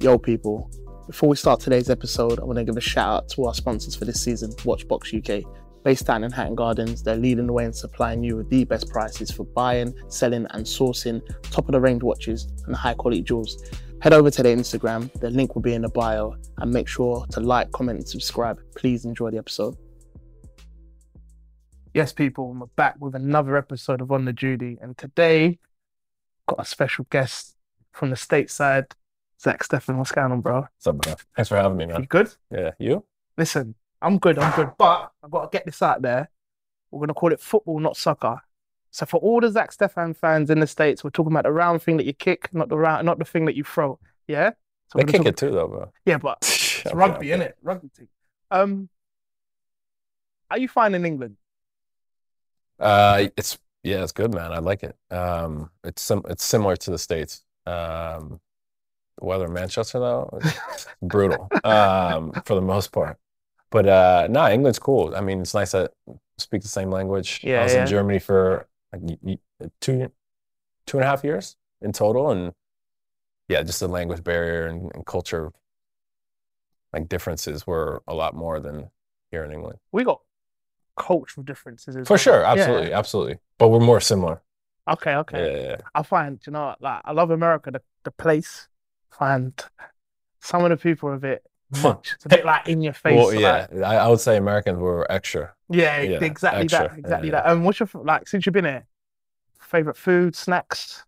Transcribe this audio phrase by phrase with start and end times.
[0.00, 0.70] Yo, people.
[1.08, 3.96] Before we start today's episode, I want to give a shout out to our sponsors
[3.96, 5.44] for this season, Watchbox UK.
[5.82, 8.88] Based down in Hatton Gardens, they're leading the way in supplying you with the best
[8.90, 13.60] prices for buying, selling, and sourcing top of the range watches and high quality jewels.
[14.00, 17.26] Head over to their Instagram, the link will be in the bio, and make sure
[17.30, 18.60] to like, comment, and subscribe.
[18.76, 19.76] Please enjoy the episode.
[21.92, 25.58] Yes, people, we're back with another episode of On the Judy, and today
[26.46, 27.56] got a special guest
[27.90, 28.92] from the stateside,
[29.40, 30.62] Zack Steffen, What's going on, bro?
[30.62, 31.14] What's up, bro?
[31.36, 32.00] Thanks for having me, man.
[32.00, 32.32] You good?
[32.50, 33.04] Yeah, you?
[33.36, 36.28] Listen, I'm good, I'm good, but I've got to get this out there.
[36.90, 38.40] We're going to call it football, not soccer.
[38.90, 41.82] So for all the Zack Steffen fans in the States, we're talking about the round
[41.82, 43.98] thing that you kick, not the round, not the thing that you throw.
[44.26, 44.50] Yeah?
[44.92, 45.92] So They kick talk- it too, though, bro.
[46.04, 47.44] Yeah, but it's Okay, rugby, okay.
[47.48, 47.52] innit?
[47.62, 48.08] Rugby team.
[48.50, 48.88] Um,
[50.50, 51.36] are you finding England?
[52.80, 54.52] Uh, it's yeah, it's good, man.
[54.52, 54.96] I like it.
[55.14, 57.44] Um, it's sim it's similar to the States.
[57.66, 58.40] Um,
[59.18, 60.40] the weather in Manchester though,
[61.02, 61.48] brutal.
[61.64, 63.18] Um, for the most part.
[63.70, 65.14] But uh, no, England's cool.
[65.14, 65.92] I mean, it's nice that
[66.38, 67.40] speak the same language.
[67.42, 67.82] Yeah, I was yeah.
[67.82, 69.38] in Germany for like
[69.80, 70.10] two
[70.86, 72.52] two and a half years in total, and
[73.48, 75.52] yeah, just the language barrier and, and culture
[76.92, 78.90] like differences were a lot more than
[79.30, 79.78] here in England.
[79.92, 80.20] We got
[80.96, 82.18] cultural differences as For well.
[82.18, 82.52] sure, Yeah.
[82.52, 83.38] absolutely, absolutely.
[83.58, 84.42] But we're more similar.
[84.88, 85.38] Okay, okay.
[85.44, 85.76] Yeah, yeah, yeah.
[85.94, 88.68] I find, you know, like I love America, the, the place.
[89.10, 89.52] Find
[90.40, 91.42] some of the people are a bit
[91.82, 92.12] much.
[92.14, 93.16] It's a bit like in your face.
[93.16, 93.40] Well, like-
[93.74, 95.54] yeah, I, I would say Americans were extra.
[95.68, 96.88] yeah, Yeah, exactly extra.
[96.88, 97.50] that, exactly Yeah, that.
[97.52, 98.86] And what's your like since you've been here?
[99.60, 101.04] Favorite food, snacks?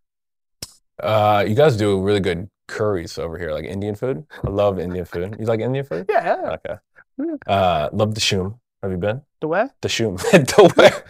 [1.02, 4.26] Uh, you guys do really good curries over here, like Indian food.
[4.44, 5.36] I love Indian food.
[5.40, 6.06] You like Indian food?
[6.10, 6.56] Yeah.
[6.58, 6.74] Okay.
[7.46, 8.58] Uh, love Dishoom.
[8.82, 9.22] Have you been?
[9.40, 9.70] The where?
[9.82, 10.18] Dishoom.
[10.30, 11.04] the where?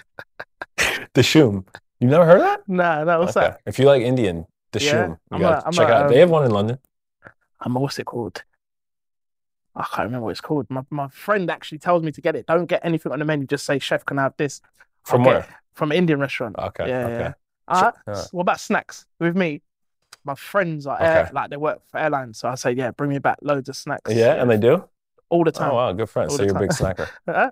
[1.15, 1.67] Dishoom.
[1.99, 2.69] You never heard of that?
[2.69, 3.21] Nah, no.
[3.21, 3.49] What's Okay.
[3.49, 3.61] that?
[3.67, 5.07] If you like Indian, the Yeah.
[5.09, 6.03] You I'm gotta a- I'm check a, out.
[6.07, 6.79] um, They have one in London.
[7.61, 8.43] Um, what's it called?
[9.77, 10.67] I can't remember what it's called.
[10.71, 12.47] My my friend actually tells me to get it.
[12.47, 13.47] Don't get anything on the menu.
[13.47, 14.61] Just say, "Chef, can I have this?"
[15.05, 15.31] From Okay.
[15.31, 15.47] where?
[15.75, 16.57] From an Indian restaurant.
[16.59, 16.89] Okay.
[16.89, 17.19] Yeah, okay.
[17.21, 17.33] yeah.
[17.69, 17.95] All right.
[18.09, 18.25] yeah.
[18.33, 19.07] What about snacks?
[19.21, 19.63] With me,
[20.25, 23.19] my friends are air, like they work for airlines, so I say, "Yeah, bring me
[23.19, 24.85] back loads of snacks." Yeah, and they do?
[25.29, 25.71] all the time.
[25.71, 26.29] Oh wow, good friend.
[26.31, 27.09] All So you're a big snacker.
[27.29, 27.51] Uh,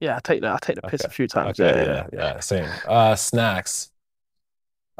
[0.00, 1.08] yeah, I take the I take the piss Okay.
[1.08, 1.60] a few times.
[1.60, 2.66] Okay, yeah, yeah, yeah, same.
[2.88, 3.89] Uh, snacks.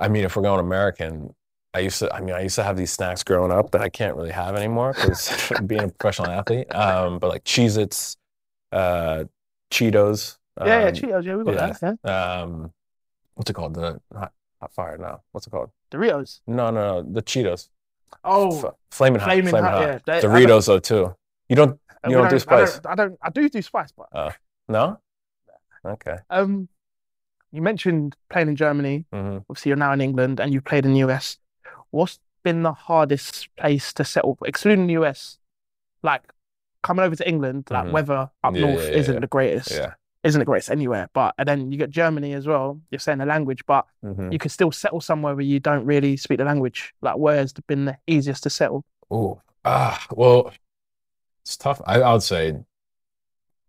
[0.00, 1.34] I mean, if we're going American,
[1.74, 2.12] I used to.
[2.14, 4.56] I mean, I used to have these snacks growing up that I can't really have
[4.56, 6.74] anymore because being a professional athlete.
[6.74, 8.16] Um, but like Cheez-Its,
[8.72, 9.24] uh,
[9.70, 10.38] Cheetos.
[10.58, 11.24] yeah, yeah, um, Cheetos.
[11.24, 11.72] Yeah, we got yeah.
[11.80, 11.98] that.
[12.04, 12.72] Yeah, Um,
[13.34, 13.74] what's it called?
[13.74, 14.98] The hot, hot fire?
[14.98, 15.70] No, what's it called?
[15.92, 16.40] Doritos.
[16.46, 17.68] No, no, no, the Cheetos.
[18.24, 19.26] Oh, F- Flamin' hot.
[19.28, 19.88] Flamin' Flamin' Hot, hot.
[19.88, 19.98] yeah.
[20.20, 21.14] They- Doritos though too.
[21.48, 21.78] You don't?
[22.06, 22.78] You don't do I spice?
[22.80, 23.18] don't, I don't.
[23.22, 24.32] I do do do spice, but uh,
[24.68, 24.98] No.
[25.84, 26.16] Okay.
[26.30, 26.68] um,
[27.52, 29.06] you mentioned playing in Germany.
[29.12, 31.38] hmm Obviously, you're now in England, and you played in the US.
[31.90, 35.38] What's been the hardest place to settle, excluding the US?
[36.02, 36.22] Like
[36.82, 37.92] coming over to England, like Mhm.
[37.92, 39.20] weather up Yeah, north yeah, isn't yeah.
[39.20, 39.70] the greatest.
[39.72, 39.94] Yeah.
[40.22, 41.08] Isn't the greatest anywhere.
[41.14, 42.80] But and then you get Germany as well.
[42.90, 46.16] You're saying the language, but hmm you can still settle somewhere where you don't really
[46.16, 46.94] speak the language.
[47.02, 48.84] Like where's been the easiest to settle?
[49.10, 50.52] Oh, ah, well,
[51.42, 51.80] it's tough.
[51.86, 52.54] I, I would say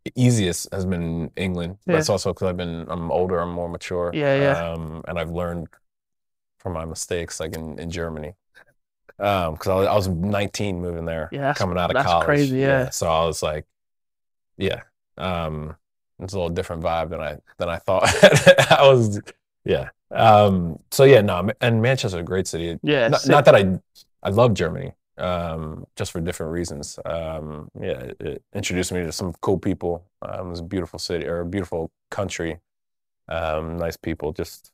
[0.06, 1.78] the easiest has been England.
[1.86, 1.96] Yeah.
[1.96, 4.12] That's also because I've been, I'm older, I'm more mature.
[4.14, 4.72] Yeah, yeah.
[4.72, 5.68] Um, and I've learned
[6.60, 8.34] from my mistakes, like in, in Germany.
[9.20, 12.26] Um, because I was, I was 19 moving there, Yeah, coming out of that's college.
[12.26, 12.90] crazy, yeah.
[12.90, 13.66] So I was like,
[14.58, 14.82] yeah,
[15.18, 15.76] um,
[16.20, 18.04] it's a little different vibe than I than I thought.
[18.72, 19.22] I was,
[19.66, 19.90] yeah.
[20.12, 23.80] Um, so yeah, no, and Manchester's a great city Yeah, not, not that I
[24.24, 27.00] I love Germany, um, just for different reasons.
[27.06, 30.04] Um, yeah, it, it introduced me to some cool people.
[30.22, 32.60] Um, it was a beautiful city or a beautiful country,
[33.30, 34.72] um, nice people, just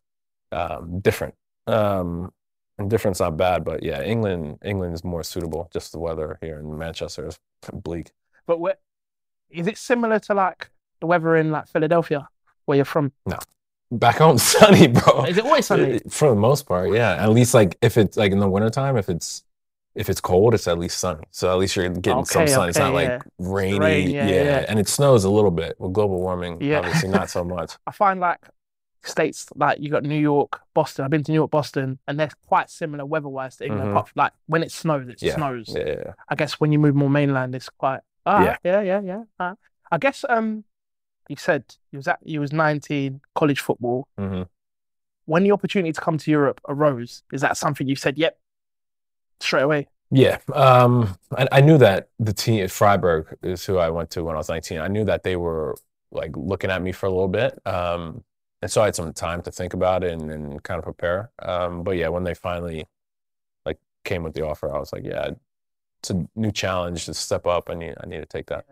[0.52, 1.36] um, different.
[1.68, 2.32] Um,
[2.78, 5.70] and different's not bad, but yeah, England England is more suitable.
[5.74, 7.40] Just the weather here in Manchester is
[7.74, 8.12] bleak.
[8.46, 8.76] But where,
[9.50, 10.70] is it similar to like
[11.02, 12.30] the weather in like Philadelphia,
[12.66, 13.12] where you're from?
[13.26, 13.40] No,
[13.92, 15.26] back home, sunny, bro.
[15.26, 16.00] Is it always sunny?
[16.10, 17.16] For the most part, yeah.
[17.16, 19.44] At least like if it's like in the wintertime, if it's
[19.98, 21.24] if it's cold, it's at least sunny.
[21.32, 22.70] So at least you're getting some Okay, sun.
[22.70, 23.80] It's okay, not like rainy.
[23.80, 24.66] rain, yeah, yeah, yeah.
[24.70, 25.76] And it snows a little bit.
[25.80, 26.80] With global warming, Yeah.
[26.80, 27.74] obviously not so much.
[27.88, 28.40] I find like
[29.04, 31.06] states like you got New York, Boston.
[31.06, 33.88] I've been to New York, Boston, and they're quite similar weather-wise to England.
[33.90, 33.92] Mhm.
[33.92, 35.36] Apart from, like when it snows, it Yeah.
[35.36, 35.66] snows.
[35.70, 38.02] Yeah, yeah, I guess when you move more mainland, it's quite.
[38.26, 38.58] Ah, Yeah.
[38.64, 39.24] yeah, yeah, yeah.
[39.40, 39.56] ah.
[39.92, 40.66] I guess um,
[41.30, 44.08] you said you was at you was 19, college football.
[44.18, 44.28] yeah.
[44.28, 44.42] hmm
[45.26, 48.38] When the opportunity to come to Europe arose, is that something you said, "Yep,"
[49.40, 49.88] straight away?
[50.10, 54.24] Yeah, um, I, I knew that the team at Freiburg is who I went to
[54.24, 54.80] when I was 19.
[54.80, 55.76] I knew that they were
[56.12, 58.24] like looking at me for a little bit, um,
[58.62, 61.32] and so I had some time to think about it and, and kind of prepare.
[61.40, 62.86] Um, but yeah, when they finally
[63.66, 65.32] like came with the offer, I was like, yeah,
[66.00, 67.70] it's a new challenge to step up.
[67.70, 68.66] I need I need to take that.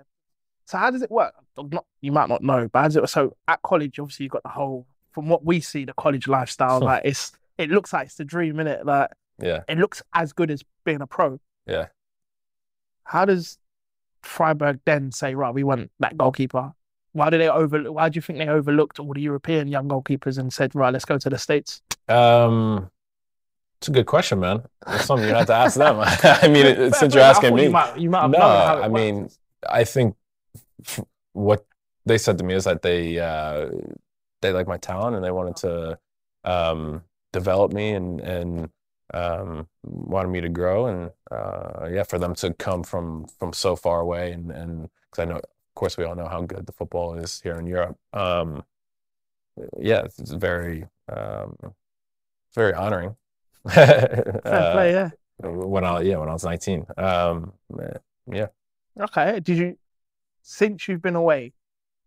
[0.65, 1.33] So how does it work?
[1.57, 3.09] Not you might not know, but how does it?
[3.09, 4.87] So at college, obviously, you've got the whole.
[5.11, 8.55] From what we see, the college lifestyle, like it's it looks like it's the dream,
[8.55, 8.85] innit?
[8.85, 11.39] Like Yeah, it looks as good as being a pro.
[11.65, 11.87] yeah.
[13.03, 13.59] How does
[14.23, 16.73] Freiburg then say, right, we want that goalkeeper?
[17.11, 17.91] Why do they over?
[17.91, 21.05] Why do you think they overlooked all the European young goalkeepers and said, right, let's
[21.05, 21.81] go to the states?
[22.09, 22.89] Um,
[23.77, 24.63] it's a good question, man.
[24.87, 25.97] It's something you have to ask them.
[26.23, 28.81] I mean, it, since you're asking me, you might, you might no, known how it
[28.83, 29.01] I works.
[29.01, 29.29] mean,
[29.69, 30.15] I think
[31.33, 31.65] what
[32.05, 33.69] they said to me is that they uh,
[34.41, 35.99] they like my talent and they wanted to
[36.43, 38.69] um, develop me and and
[39.13, 43.75] um, wanted me to grow and uh, yeah, for them to come from from so
[43.75, 46.71] far away and and because I know, of course, we all know how good the
[46.73, 47.97] football is here in Europe.
[48.13, 48.63] Um,
[49.79, 53.15] yeah, it's, it's very um, it's very honoring.
[53.69, 55.09] Fair Uh, play, yeah.
[55.39, 56.85] when I yeah when I was 19.
[56.97, 57.53] Um,
[58.31, 58.47] yeah.
[58.99, 59.39] Okay.
[59.39, 59.77] Did you,
[60.41, 61.53] since you've been away,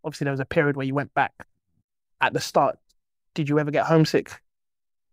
[0.05, 1.33] obviously there was a period where you went back
[2.21, 2.79] at the start.
[3.35, 4.41] Did you ever get homesick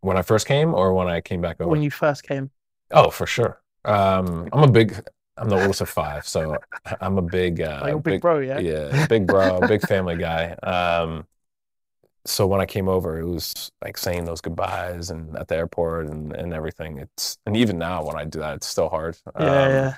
[0.06, 1.70] When I first came or when I came back over?
[1.70, 2.52] when you first came?
[2.92, 3.62] Oh, for sure.
[3.84, 4.96] Um, I'm a big,
[5.38, 6.60] I'm the oldest of five, so
[7.02, 8.60] I'm a big, uh, Like, a big bro, yeah?
[8.60, 10.52] yeah, big bro, big family guy.
[10.64, 11.28] Um,
[12.26, 16.08] so when I came over, it was like saying those goodbyes and at the airport
[16.08, 16.98] and, and everything.
[17.00, 19.18] It's and even now when I do that, it's still hard.
[19.38, 19.98] Yeah, Um, yeah.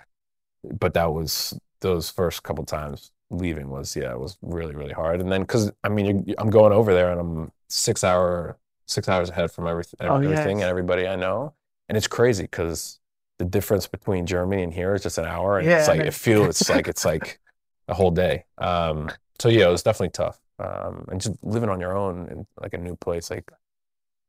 [0.64, 5.22] But that was those first couple times leaving was yeah, it was really really hard.
[5.22, 8.58] And then because I mean you I'm going over there and I'm six hour
[8.88, 11.54] six hours ahead from everything Oh, everything and everybody I know,
[11.90, 13.00] and it's crazy because
[13.40, 16.14] the difference between Germany and here is just an hour, and Yeah, it's like it
[16.14, 17.40] feels like it's like
[17.88, 18.46] a whole day.
[18.58, 20.40] Um, so yeah, it was definitely tough.
[20.60, 23.52] Um, and just living on your own in like a new place, like,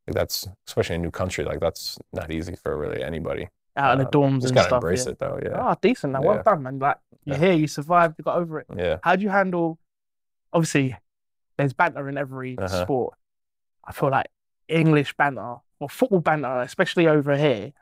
[0.06, 3.48] like that's especially a new country, like that's not easy for really anybody.
[3.76, 4.82] Out in the Um, dorms just and gotta stuff.
[4.82, 5.12] embrace yeah.
[5.12, 5.38] it though.
[5.42, 6.12] Yeah, Oh, decent.
[6.12, 6.42] Now, well Yeah.
[6.42, 6.78] done, man.
[6.78, 7.40] Like you're Yeah.
[7.46, 8.66] here, you survived, you got over it.
[8.76, 8.98] yeah.
[9.02, 9.78] How do you handle?
[10.52, 10.96] Obviously,
[11.56, 12.84] there's banter in every Uh-huh.
[12.84, 13.14] sport.
[13.84, 14.26] I feel like
[14.68, 17.72] English banter or football banter, especially over here,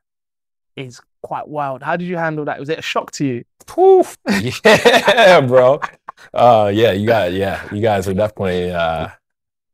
[0.76, 1.82] is quite wild.
[1.82, 2.60] How did you handle that?
[2.60, 3.44] Was it a shock to you?
[3.66, 4.16] Poof.
[4.64, 5.80] Yeah, bro.
[6.32, 9.08] Uh, yeah, you got yeah, you guys are definitely uh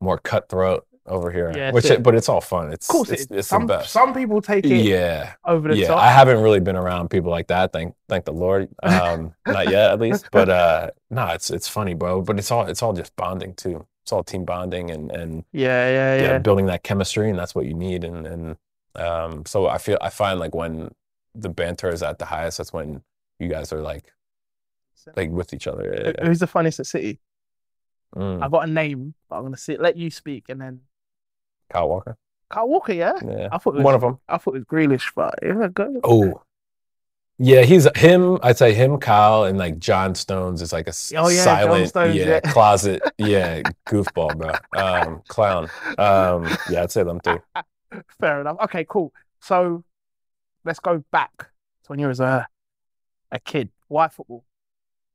[0.00, 1.52] more cutthroat over here.
[1.54, 2.72] Yeah, which it, but it's all fun.
[2.72, 3.90] It's Of course, it's, it, it's some the best.
[3.90, 5.34] some people take it yeah.
[5.44, 6.00] over the yeah, top.
[6.00, 7.72] I haven't really been around people like that.
[7.72, 8.68] Thank, thank the Lord.
[8.82, 10.26] Um, not yet, at least.
[10.30, 12.22] But uh, no, it's it's funny, bro.
[12.22, 13.86] But it's all it's all just bonding too.
[14.02, 16.38] It's all team bonding and and yeah, yeah, yeah, yeah.
[16.38, 18.04] building that chemistry, and that's what you need.
[18.04, 18.56] And and
[18.96, 20.90] um, so I feel I find like when
[21.34, 23.02] the banter is at the highest, that's when
[23.38, 24.12] you guys are like
[25.16, 25.94] like with each other.
[25.94, 26.26] Yeah, yeah.
[26.26, 27.20] Who's the funniest at City?
[28.16, 28.42] Mm.
[28.42, 30.80] I got a name, but I'm gonna see, let you speak, and then
[31.70, 32.16] Kyle Walker.
[32.50, 32.92] Kyle Walker.
[32.92, 34.18] Yeah, Yeah, I thought it was, one of them.
[34.28, 36.00] I thought it was Grealish, but yeah, go.
[36.04, 36.42] Oh.
[37.38, 38.38] Yeah, he's him.
[38.42, 42.14] I'd say him, Kyle, and like John Stones is like a Oh, yeah, silent, Stones,
[42.14, 42.40] yeah, yeah.
[42.40, 45.68] closet, yeah, goofball, bro, um, clown.
[45.98, 47.40] Um, yeah, I'd say them too.
[48.20, 48.58] Fair enough.
[48.64, 49.12] Okay, cool.
[49.40, 49.82] So
[50.64, 52.46] let's go back to when you was a
[53.32, 53.70] a kid.
[53.88, 54.44] Why football?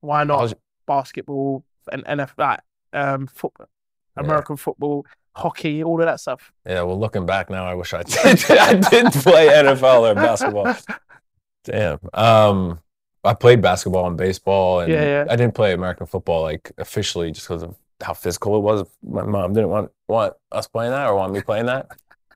[0.02, 0.56] Why not was-
[0.86, 2.60] basketball and NFL, like,
[2.94, 3.68] um, football,
[4.18, 4.24] Yeah.
[4.24, 5.06] American football,
[5.36, 6.52] hockey, all of that stuff?
[6.66, 8.52] yeah, well, looking back now, I wish I did.
[8.52, 10.76] I did play NFL or basketball.
[11.68, 12.00] Damn.
[12.14, 12.80] Um,
[13.24, 15.26] I played basketball and baseball, and Yeah, yeah.
[15.30, 18.84] I didn't play American football like officially just because of how physical it was.
[19.04, 21.88] My mom didn't want want us playing that or want me playing that.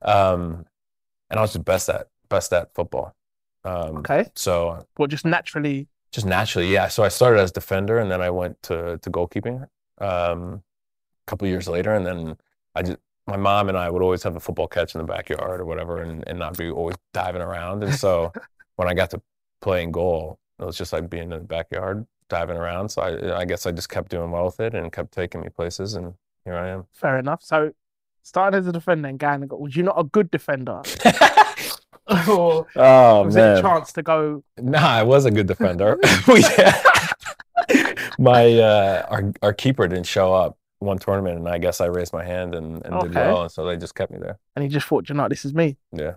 [0.02, 0.66] Um,
[1.30, 3.14] and I was just best at best at football.
[3.64, 4.26] Um, Okay.
[4.34, 5.88] so Well, just naturally.
[6.10, 6.88] just naturally, yeah.
[6.88, 9.66] So I started as defender, and then I went to to goalkeeping.
[9.98, 10.62] Um,
[11.26, 12.36] a couple years later, and then
[12.74, 12.98] I just
[13.28, 16.02] my mom and I would always have a football catch in the backyard or whatever,
[16.02, 17.84] and, and not be always diving around.
[17.84, 18.32] And so
[18.82, 19.22] when I got to
[19.60, 22.88] playing goal, it was just like being in the backyard diving around.
[22.88, 25.48] So I I guess I just kept doing well with it and kept taking me
[25.48, 26.86] places, and here I am.
[26.92, 27.42] Fair enough.
[27.42, 27.72] So
[28.22, 30.82] started as a defender and going, was you not a good defender?
[32.28, 34.42] or oh was it a chance to go?
[34.58, 35.98] Nah, I was a good defender.
[36.28, 36.82] Yeah.
[38.18, 42.12] my uh, our our keeper didn't show up one tournament, and I guess I raised
[42.12, 43.26] my hand and, and did Okay.
[43.26, 44.38] well, and so they just kept me there.
[44.56, 45.76] And he just thought, you know, this is me.
[45.92, 46.14] Yeah,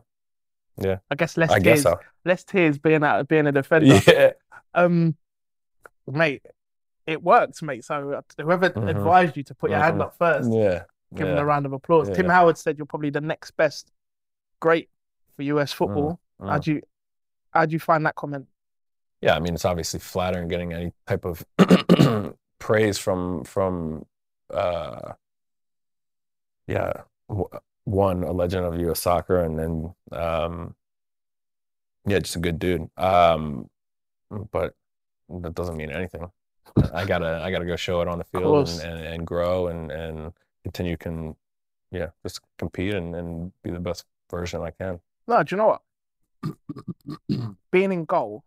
[0.83, 1.99] I guess less I guess tears, so.
[2.25, 3.99] less tears being out being a defender.
[4.07, 4.31] Yeah,
[4.73, 5.15] Um,
[6.07, 6.45] mate,
[7.07, 7.85] it worked, mate.
[7.85, 8.89] So uh, whoever Mhm.
[8.89, 10.05] advised you to put your hand Mhm.
[10.05, 10.83] up first, yeah,
[11.15, 12.09] give him a round of applause.
[12.09, 13.91] Tim Howard said you're probably the next best
[14.59, 14.89] great
[15.35, 16.19] for US football.
[16.41, 16.49] Mm.
[16.49, 16.81] How'd you
[17.51, 18.47] how'd you find that comment?
[19.21, 19.35] yeah.
[19.35, 21.45] I mean, it's obviously flattering getting any type of
[22.59, 24.05] praise from from
[24.53, 25.13] uh,
[26.67, 26.91] yeah,
[27.85, 28.99] one a legend of U.S.
[28.99, 30.75] soccer, and then um,
[32.05, 32.89] yeah, just a good dude.
[32.97, 33.69] Um,
[34.51, 34.75] but
[35.29, 36.29] that doesn't mean anything.
[36.93, 39.91] I gotta I gotta go show it on the field and, and, and grow and
[39.91, 41.35] and continue can
[41.91, 44.99] yeah just compete and, and be the best version I can.
[45.27, 47.55] No, do you know what?
[47.71, 48.43] Being in goal,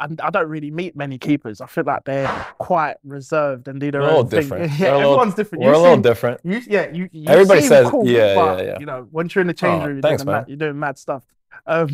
[0.00, 1.60] I, I don't really meet many keepers.
[1.60, 2.26] I feel like they're
[2.58, 4.40] quite reserved and do their We're a little own thing.
[4.40, 4.72] different.
[4.78, 5.64] Yeah, We're a little- everyone's different.
[5.64, 6.40] We're You a little seem- different.
[6.44, 8.78] You, yeah, you, you Everybody says- cool, yeah, but, yeah, yeah.
[8.80, 10.78] You know, once you're in the change Oh, room, you're, thanks, doing mad, you're doing
[10.78, 11.22] mad stuff.
[11.66, 11.88] Um,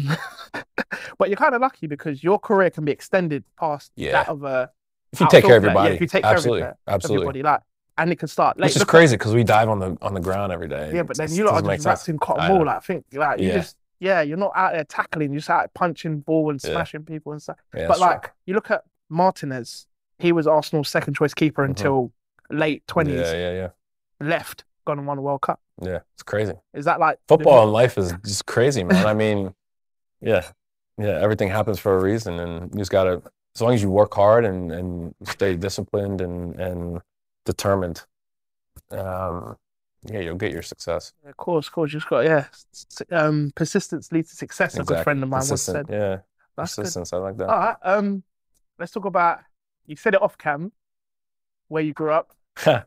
[1.19, 4.13] but you're kind of lucky because your career can be extended past Yeah.
[4.13, 4.71] that of a
[5.13, 5.89] If you take care of your player.
[5.89, 7.25] Yeah, if you take absolutely, care of, it, absolutely.
[7.25, 7.61] everybody, like,
[7.99, 8.59] and it can start.
[8.59, 10.91] Like, Which is crazy because we dive on the on the ground every day.
[10.95, 12.67] Yeah, but then you lot are just wrapped in cotton wool.
[12.67, 13.55] Like, I think, like, you Yeah.
[13.57, 15.33] just, yeah, you're not out there tackling.
[15.33, 16.73] You're just out punching ball and Yeah.
[16.73, 17.57] smashing people and stuff.
[17.75, 18.07] Yeah, but that's true.
[18.09, 19.87] like, you look at Martinez.
[20.19, 21.71] He was Arsenal's second choice keeper Mhm.
[21.71, 22.13] until
[22.51, 23.21] late twenties.
[23.21, 23.69] yeah, yeah, yeah,
[24.21, 25.61] Left, gone and won a World Cup.
[25.83, 26.01] yeah.
[26.15, 26.55] It's crazy.
[26.75, 29.05] Is that like Football and life is just crazy, man.
[29.07, 29.55] I mean,
[30.21, 30.49] yeah,
[30.99, 31.19] yeah.
[31.21, 33.23] Everything happens for a reason, and you just gotta.
[33.55, 37.01] As long as you work hard and and stay disciplined and and
[37.45, 38.05] determined,
[38.91, 39.57] um,
[40.11, 41.13] yeah, you'll get your success.
[41.25, 41.93] Of course, of course.
[41.93, 42.47] You just got yeah.
[43.11, 44.77] Um, persistence leads to success.
[44.77, 45.87] A good friend of mine once said.
[45.89, 46.19] yeah,
[46.57, 46.83] That's good.
[46.83, 47.13] persistence.
[47.13, 47.49] I like that.
[47.49, 47.77] All right.
[47.83, 48.23] Um,
[48.79, 49.41] let's talk about.
[49.87, 50.73] You said it off cam,
[51.69, 52.33] where you grew up.
[52.67, 52.85] I,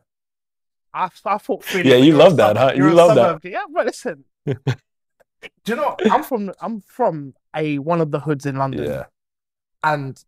[0.92, 1.64] I thought.
[1.74, 2.72] Yeah, you love that, huh?
[2.74, 3.42] You love that.
[3.42, 3.50] that.
[3.50, 4.24] Yeah, but listen.
[4.44, 4.54] do
[5.66, 5.96] you know?
[6.10, 6.52] I'm from.
[6.60, 9.04] I'm from a one of the hoods in London, yeah,
[9.82, 10.22] and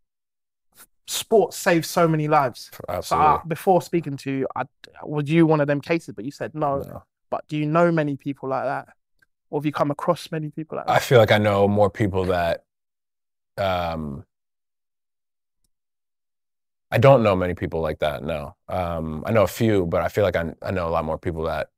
[1.07, 2.71] sports saves so many lives.
[2.73, 3.29] So absolutely.
[3.29, 4.65] I, before speaking to you, I,
[5.03, 6.15] was you one of them cases?
[6.15, 6.79] But you said no.
[6.79, 7.03] No.
[7.31, 8.89] But do you know many people like that,
[9.49, 10.93] or have you come across many people like that?
[10.93, 12.65] I feel like I know more people that
[13.57, 14.25] um
[16.91, 18.55] I don't know many people like that, no.
[18.69, 21.19] Um I know a few, but I feel like I I know a lot more
[21.19, 21.71] people that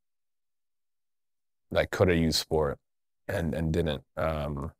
[1.70, 2.78] that could have used sport
[3.28, 4.02] and and didn't.
[4.16, 4.72] Um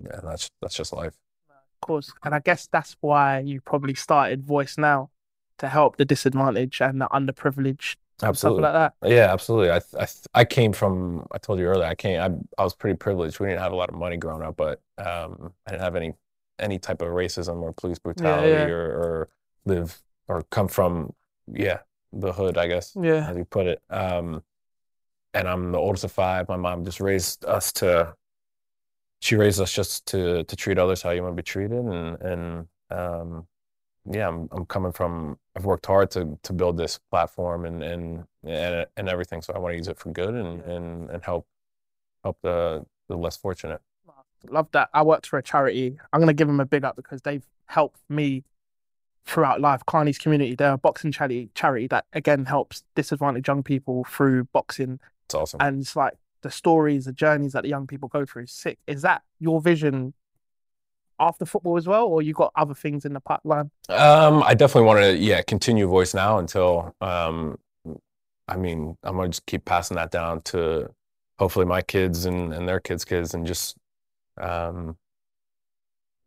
[0.00, 1.14] yeah, that's that's just life.
[1.84, 2.12] Course.
[2.24, 5.10] And I guess that's why you probably started Voice Now
[5.58, 8.62] to help the disadvantaged and the underprivileged, stuff Absolutely.
[8.62, 8.94] like that.
[9.02, 9.70] Yeah, absolutely.
[9.70, 12.96] I I I came from I told you earlier, I came I I was pretty
[12.96, 13.38] privileged.
[13.40, 16.14] We didn't have a lot of money growing up, but um I didn't have any
[16.58, 18.68] any type of racism or police brutality yeah.
[18.68, 19.28] or or
[19.66, 21.12] live or come from
[21.52, 21.80] yeah,
[22.12, 23.28] the hood, I guess, Yeah.
[23.28, 23.82] as you put it.
[23.90, 24.42] Um
[25.34, 26.48] and I'm the oldest of five.
[26.48, 28.14] My mom just raised us to
[29.24, 32.20] she raised us just to to treat others how you want to be treated and
[32.20, 33.46] and um
[34.10, 38.24] yeah, I'm I'm coming from I've worked hard to to build this platform and and
[38.44, 39.40] and, and everything.
[39.40, 41.46] So I want to use it for good and and and help
[42.22, 43.80] help the the less fortunate.
[44.50, 44.90] Love that.
[44.92, 45.98] I worked for a charity.
[46.12, 48.44] I'm going to give them a big up because they've helped me
[49.24, 49.80] throughout life.
[49.86, 55.00] Carney's community, they're a boxing charity, charity that again helps disadvantaged young people through boxing.
[55.24, 55.62] It's awesome.
[55.62, 56.12] And it's like
[56.44, 58.46] the stories, the journeys that the young people go through.
[58.46, 58.78] Sick.
[58.86, 60.14] Is that your vision
[61.18, 63.70] after football as well, or you got other things in the pipeline?
[63.88, 67.58] Um, I definitely want to, yeah, continue voice now until, um,
[68.46, 70.90] I mean, I'm gonna just keep passing that down to
[71.38, 73.76] hopefully my kids and, and their kids' kids, and just,
[74.40, 74.96] um,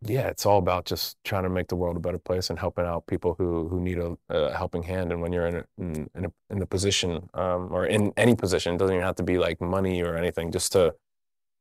[0.02, 2.86] yeah, it's all about just trying to make the world a better place and helping
[2.86, 5.12] out people who who need a, a helping hand.
[5.12, 8.36] And when you're in a, in in, a, in the position, um, or in any
[8.36, 10.94] position, it doesn't even have to be like money or anything, just to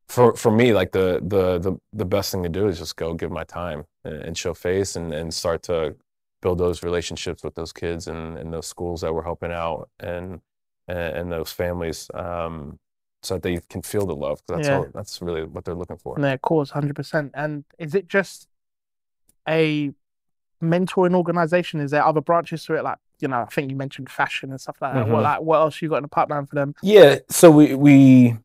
[0.09, 3.15] for for me, like the the the the best thing to do is just go
[3.15, 5.97] give my time and, and show face and and start to
[6.43, 10.41] build those relationships with those kids and, and those schools that we're helping out and
[10.89, 12.79] and, and those families um,
[13.27, 14.79] so that they can feel the love that's Yeah.
[14.79, 16.19] all, that's really what they're looking for.
[16.21, 17.33] Yeah, of course, hundred percent.
[17.35, 18.49] And is it just
[19.49, 19.93] a
[20.63, 21.81] mentoring organization?
[21.81, 22.85] Is there other branches to it?
[22.85, 25.09] Like, you know, I think you mentioned fashion and stuff like that.
[25.09, 25.25] What Mhm.
[25.25, 26.75] like what else you got in the pipeline for them?
[26.83, 28.37] Yeah, so we we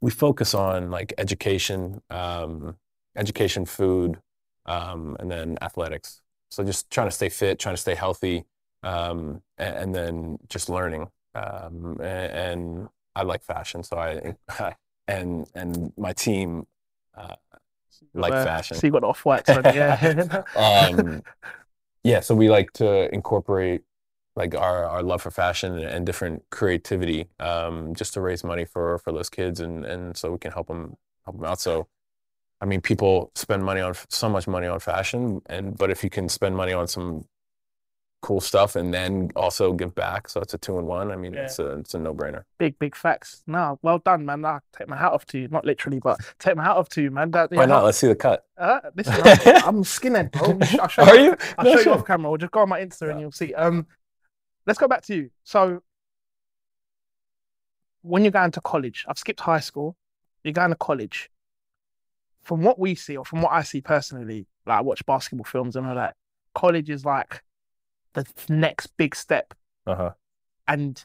[0.00, 2.76] we focus on like education, um,
[3.14, 4.18] education, food,
[4.66, 6.22] um, and then athletics.
[6.50, 8.44] So just trying to stay fit, trying to stay healthy,
[8.82, 11.10] um, and, and then just learning.
[11.34, 14.36] Um, and, and I like fashion, so I
[15.08, 16.66] and and my team
[17.16, 17.36] uh,
[18.14, 18.76] like Uh, fashion.
[18.76, 20.42] So you got off whites on, yeah.
[20.56, 21.22] um,
[22.04, 23.82] yeah, so we like to incorporate
[24.36, 28.64] like our, our love for fashion and, and different creativity um, just to raise money
[28.64, 31.60] for for those kids and and so we can help them help them out.
[31.60, 31.88] So,
[32.60, 36.10] I mean, people spend money on so much money on fashion, and but if you
[36.10, 37.26] can spend money on some
[38.26, 41.12] cool stuff and then also give back, so it's a two in one.
[41.12, 41.42] I mean, Yeah.
[41.44, 42.42] it's a it's a no brainer.
[42.58, 43.42] big, big facts.
[43.46, 44.44] No, well done, man.
[44.44, 45.48] I take my hat off to you.
[45.48, 47.30] Not literally, but take my hat off to you, man.
[47.30, 47.84] That, Why yeah, not?
[47.84, 48.44] Let's see the cut.
[48.58, 49.22] Uh, listen, I'm,
[49.76, 50.58] I'm skinhead, bro.
[50.80, 51.36] I'll show Are you?
[51.56, 52.28] I'll No, show you off camera.
[52.30, 53.54] We'll just go on my Insta and you'll see.
[53.54, 53.86] Um,
[54.66, 55.30] let's go back to you.
[55.44, 55.82] So,
[58.02, 59.96] when you're going to college, I've skipped high school.
[60.44, 61.30] You're going to college.
[62.42, 65.74] from what we see, or from what I see personally, like I watch basketball films
[65.76, 66.14] and all that,
[66.54, 67.42] college is like
[68.16, 69.54] the next big step,
[69.86, 70.10] Uh huh.
[70.66, 71.04] and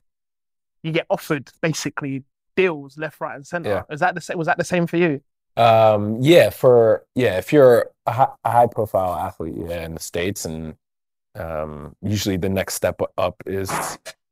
[0.83, 2.23] you get offered basically
[2.55, 3.69] deals left, right, and center.
[3.69, 3.83] Yeah.
[3.93, 4.37] Is that the same?
[4.37, 5.21] Was that the same for you?
[5.57, 9.99] Um, yeah, for yeah, if you're a high, a high profile athlete, yeah, in the
[9.99, 10.75] States, and
[11.35, 13.71] um, usually the next step up is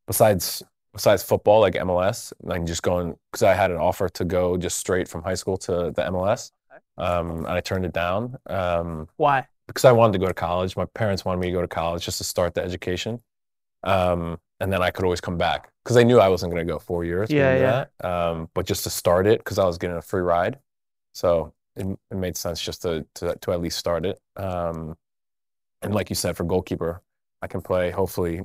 [0.07, 4.57] besides besides football, like MLS, like just going because I had an offer to go
[4.57, 6.51] just straight from high school to the MLS,
[6.97, 9.47] um, and I turned it down um, Why?
[9.69, 10.75] Because I wanted to go to college.
[10.75, 13.21] My parents wanted me to go to college just to start the education,
[13.83, 16.73] um, and then I could always come back because they knew I wasn't going to
[16.73, 17.29] go four years.
[17.29, 17.85] Yeah, yeah.
[17.99, 18.05] That.
[18.05, 20.57] Um, but just to start it because I was getting a free ride,
[21.13, 24.19] so it, it made sense just to, to to at least start it.
[24.35, 24.97] Um,
[25.81, 27.01] and like you said, for goalkeeper,
[27.41, 27.91] I can play.
[27.91, 28.41] Hopefully,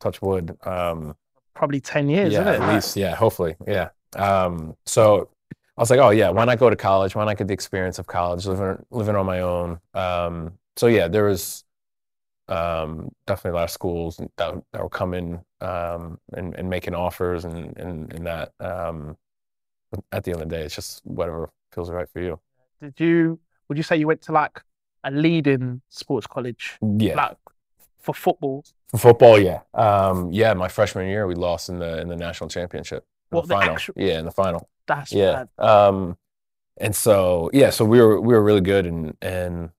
[0.00, 0.56] touch wood.
[0.66, 1.14] Um,
[1.54, 2.60] Probably ten years, yeah, isn't it?
[2.60, 2.96] at least.
[2.96, 3.56] Yeah, hopefully.
[3.66, 3.90] Yeah.
[4.16, 5.28] Um, so
[5.76, 7.14] I was like, oh yeah, why not go to college?
[7.14, 9.78] Why not get the experience of college, living living on my own?
[10.76, 11.64] So yeah, there was
[12.48, 17.44] um, definitely a lot of schools that, that were coming um, and, and making offers
[17.44, 18.52] and and, and that.
[18.60, 19.16] Um,
[20.10, 22.40] at the end of the day, it's just whatever feels right for you.
[22.80, 23.38] Did you?
[23.68, 24.62] Would you say you went to like
[25.04, 27.14] a leading sports college, Yeah.
[27.16, 27.36] like
[27.98, 28.64] for football?
[28.90, 29.60] For football, yeah.
[29.74, 33.04] Um, yeah, my freshman year we lost in the in the national championship.
[33.30, 33.74] In What, the the final.
[33.74, 34.68] actu- yeah, in the final.
[34.86, 35.44] That's Yeah.
[35.58, 35.64] bad.
[35.68, 36.16] Um,
[36.78, 39.70] and so yeah, so we were we were really good and and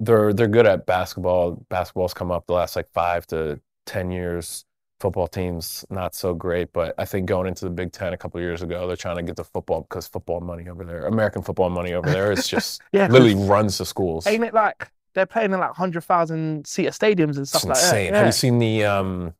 [0.00, 1.64] they're they're good at basketball.
[1.68, 4.64] Basketball's come up the last like five to ten years.
[4.98, 8.38] Football teams not so great, but I think going into the Big Ten a couple
[8.38, 11.42] of years ago, they're trying to get the football because football money over there, American
[11.42, 14.26] football money over there, is just Yeah, literally runs the schools.
[14.26, 17.76] Ain't it like they're playing in like hundred thousand seater stadiums and stuff It's like
[17.76, 18.12] insane.
[18.12, 18.16] that?
[18.16, 18.26] Have Yeah.
[18.28, 19.34] you seen the um,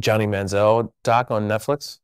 [0.00, 1.98] Johnny Manziel doc on Netflix?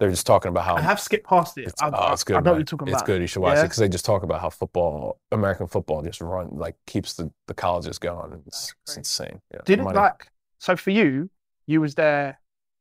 [0.00, 1.68] They're just talking about how I have skipped past it.
[1.68, 2.36] It's, oh, I, oh, it's good.
[2.36, 2.60] I know man.
[2.60, 2.92] you're talking about.
[2.94, 3.06] It's about.
[3.06, 3.20] good.
[3.20, 6.48] You should watch it because they just talk about how football, American football, just run
[6.52, 8.42] like keeps the, the colleges going.
[8.46, 9.40] It's, it's insane.
[9.52, 9.96] Yeah, Did it money.
[9.96, 11.30] like so for you?
[11.66, 12.40] You was there.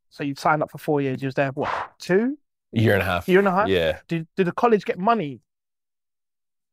[0.10, 1.22] So you signed up for four years.
[1.22, 2.38] You was there what two
[2.76, 3.28] A year and a half?
[3.30, 3.68] year and a half?
[3.68, 4.00] Yeah.
[4.08, 5.42] Did did the college get money?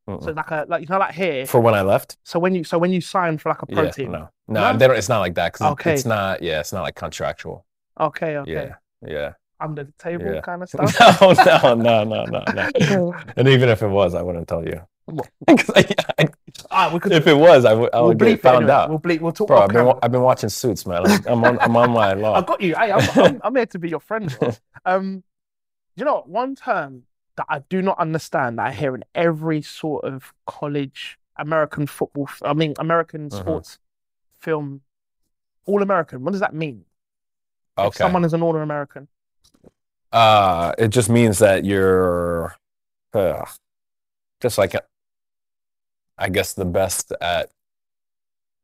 [0.09, 0.25] Mm-mm.
[0.25, 1.47] So like a like you know like here.
[1.47, 3.85] For when I left, So when you so when you signed for like a pro
[3.85, 4.13] yeah, team.
[4.13, 4.79] no, no, No?
[4.79, 4.97] they don't.
[4.97, 5.93] It's not like that because Okay.
[5.95, 6.43] it's not.
[6.43, 7.67] Yeah, it's not like contractual.
[7.99, 8.51] Okay, okay.
[8.53, 8.75] Yeah,
[9.07, 9.33] yeah.
[9.61, 10.41] Under the table Yeah.
[10.41, 11.21] kind of stuff.
[11.21, 13.15] No, no, no, no, no, no.
[13.37, 14.81] And even if it was, I wouldn't tell you.
[15.49, 15.87] I-
[16.19, 16.29] I-
[16.73, 17.11] Ah, we could.
[17.13, 17.91] if it was, I would.
[17.93, 18.73] We'll would bleep get found anyway.
[18.73, 18.91] out.
[18.91, 19.21] We'll bleep.
[19.21, 19.49] We'll talk.
[19.49, 21.03] Bro, I've been, wa- I've been watching Suits, man.
[21.05, 22.35] I'm, I'm on, I'm on my law.
[22.35, 22.77] I got you.
[22.77, 24.35] Hey, I'm, I'm, I'm here to be your friend.
[24.39, 24.53] bro.
[24.85, 25.25] Um,
[25.97, 27.03] you know, one term
[27.37, 32.27] that I do not understand that I hear in every sort of college American football,
[32.29, 33.39] f- I mean American Mhm.
[33.41, 33.79] sports
[34.39, 34.83] film,
[35.67, 36.23] all American.
[36.23, 36.85] What does that mean?
[37.79, 37.89] Okay.
[37.89, 39.09] If someone is an all American.
[40.13, 42.57] Uh, it just means that you're
[43.15, 43.45] uh,
[44.41, 44.75] just like,
[46.19, 47.51] I guess, the best at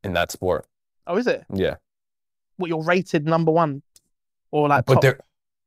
[0.03, 0.65] in that sport.
[1.05, 1.45] Oh, is it?
[1.53, 1.75] Yeah,
[2.57, 3.81] What you're rated number one,
[4.51, 5.01] or like but top?
[5.01, 5.19] there,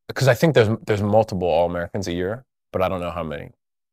[0.06, 3.22] because I think there's there's multiple All Americans a year, but I don't know how
[3.22, 3.50] many.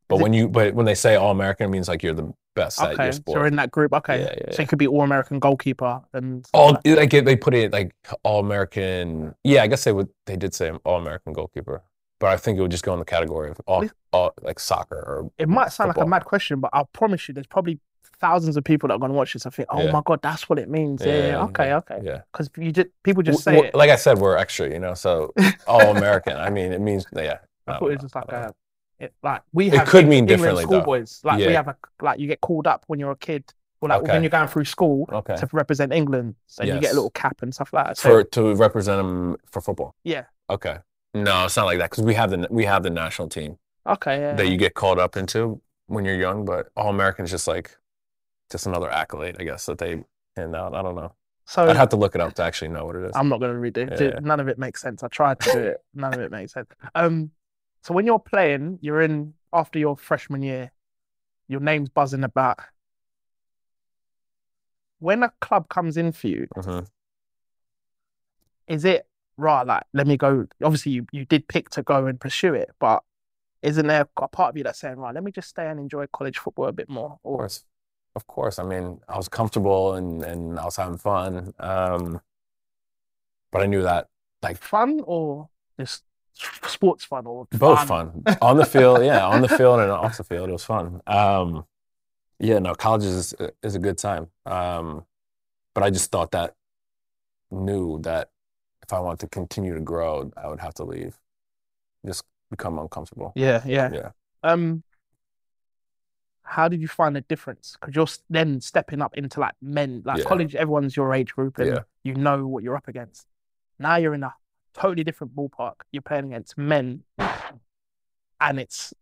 [0.10, 2.82] But when you but when they say All American, it means like you're the best
[2.82, 3.36] at Okay, your so sport.
[3.38, 3.94] you're in that group.
[3.94, 7.36] Okay, Yeah, yeah, so you could be all American goalkeeper and all like- like they
[7.36, 7.94] put it like
[8.24, 9.36] All American.
[9.44, 10.10] Yeah, I guess they would.
[10.26, 11.84] They did say All American goalkeeper,
[12.20, 14.96] but I think it would just go in the category of all, all like soccer
[14.96, 17.80] or It might sound like a mad question, but I promise you, there's probably
[18.20, 19.46] thousands of people that are going to watch this.
[19.46, 19.92] I think, oh Yeah.
[19.92, 21.06] my god, that's what it means.
[21.06, 22.00] Yeah, yeah, okay, okay.
[22.02, 22.22] yeah.
[22.32, 23.78] Because you just people just say W- w- it.
[23.78, 24.96] Like I said, we're extra, you know.
[24.96, 25.34] So
[25.68, 26.36] all American.
[26.38, 27.40] I mean, it means yeah.
[27.68, 28.52] I don't thought it was just like I a,
[29.00, 29.88] it, like we It have.
[29.88, 30.64] could Eng- mean England differently.
[30.64, 33.44] Schoolboys, like we have a like you get called up when you're a kid,
[33.82, 34.12] or like Okay.
[34.14, 35.36] when you're going through school Okay.
[35.36, 37.98] to represent England, and you get a little cap and stuff like that.
[37.98, 39.96] So For to represent them for football.
[40.04, 40.78] yeah, Okay.
[41.14, 43.58] No, it's not like that because we have the we have the national team
[43.88, 44.34] okay, yeah.
[44.36, 47.76] that you get called up into when you're young, but all Americans just like
[48.52, 50.04] just another accolade, I guess, that they
[50.36, 50.74] hand out.
[50.76, 51.14] I don't know.
[51.46, 53.12] so I'd have to look it up to actually know what it is.
[53.16, 53.90] I'm not going to read it.
[54.00, 54.20] Yeah, yeah.
[54.22, 55.02] None of it makes sense.
[55.04, 55.78] I tried to do it.
[55.94, 56.68] None of it makes sense.
[56.94, 57.32] Um,
[57.88, 60.74] so when you're playing, you're in after your freshman year,
[61.48, 62.60] your name's buzzing about.
[65.00, 66.86] When a club comes in for you, Mhm.
[68.68, 69.66] is it right?
[69.66, 70.48] Like, let me go.
[70.62, 73.04] Obviously, you, you did pick to go and pursue it, but
[73.62, 76.08] isn't there a part of you that's saying, right, let me just stay and enjoy
[76.08, 77.12] college football a bit more?
[77.14, 77.64] Of course.
[78.18, 78.60] Of course.
[78.60, 81.54] I mean, I was comfortable and, and I was having fun.
[81.60, 82.20] Um,
[83.52, 84.10] but I knew that
[84.42, 85.48] like fun or
[85.80, 86.04] just
[86.68, 89.02] sports fun or both fun on the field.
[89.04, 90.50] Yeah, on the field and off the field.
[90.50, 91.02] It was fun.
[91.08, 91.66] Um,
[92.40, 94.28] yeah, no, college is is a good time.
[94.46, 95.06] Um,
[95.74, 96.56] but I just thought that
[97.52, 98.30] knew that
[98.84, 101.18] if I wanted to continue to grow, I would have to leave.
[102.06, 103.34] Just become uncomfortable.
[103.36, 103.92] Yeah, yeah.
[103.92, 104.10] Yeah.
[104.44, 104.84] Um,
[106.44, 107.76] how did you find the difference?
[107.80, 110.24] Because you're then stepping up into like men, like Yeah.
[110.26, 110.56] college.
[110.56, 111.80] Everyone's your age group, and Yeah.
[112.04, 113.28] you know what you're up against.
[113.80, 114.34] Now you're in a
[114.80, 115.76] totally different ballpark.
[115.92, 117.04] You're playing against men,
[118.40, 118.94] and it's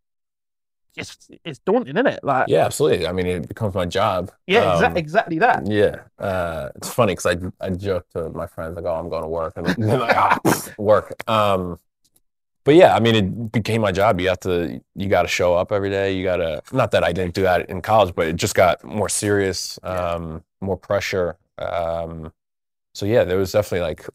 [0.95, 2.19] it's it's daunting, isn't it?
[2.23, 3.07] Like Yeah, absolutely.
[3.07, 4.31] I mean, it becomes my job.
[4.47, 5.65] yeah, Um, exa- exactly that.
[5.65, 7.25] Yeah, uh, it's funny because
[7.61, 10.15] I I joke to my friends like, "Oh, I'm going to work," and they're like,
[10.15, 10.39] "Ah,
[10.77, 11.79] work." Um,
[12.65, 14.19] but yeah, I mean, it became my job.
[14.21, 16.15] You have to, you got to show up every day.
[16.17, 16.61] You got to.
[16.73, 20.43] Not that I didn't do that in college, but it just got more serious, um,
[20.61, 21.37] more pressure.
[21.59, 22.33] Um,
[22.93, 24.07] so yeah, there was definitely like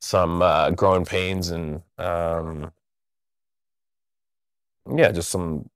[0.00, 2.72] some uh, growing pains and um,
[4.96, 5.68] yeah, just some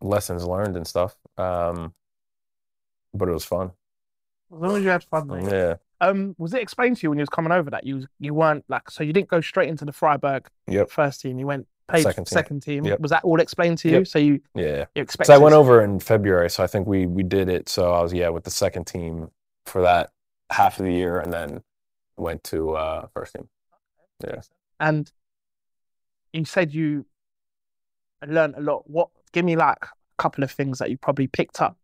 [0.00, 1.16] lessons learned and stuff.
[1.38, 1.94] Um,
[3.14, 3.72] but it was fun.
[4.52, 5.50] As long as you had fun, mate.
[5.50, 5.74] Yeah.
[6.02, 8.64] Um, was it explained to you when you was coming over that you you weren't
[8.68, 10.90] like so you didn't go straight into the Freiburg Yep.
[10.90, 11.38] first team?
[11.38, 12.34] You went played Second team.
[12.36, 12.84] second team.
[12.86, 13.00] Yep.
[13.00, 13.98] Was that all explained to you?
[13.98, 14.06] Yep.
[14.06, 14.86] So you Yeah.
[14.94, 15.34] you So?
[15.34, 17.68] I went over in February, so I think we we did it.
[17.68, 19.30] So I was yeah with the second team
[19.66, 20.10] for that
[20.50, 21.62] half of the year, and then
[22.20, 23.48] went to uh, first team.
[24.22, 24.40] Yeah.
[24.78, 25.10] and
[26.32, 27.06] you said you
[28.26, 28.88] learned a lot.
[28.88, 29.08] What?
[29.32, 31.76] Give me like a couple of things that you probably picked up.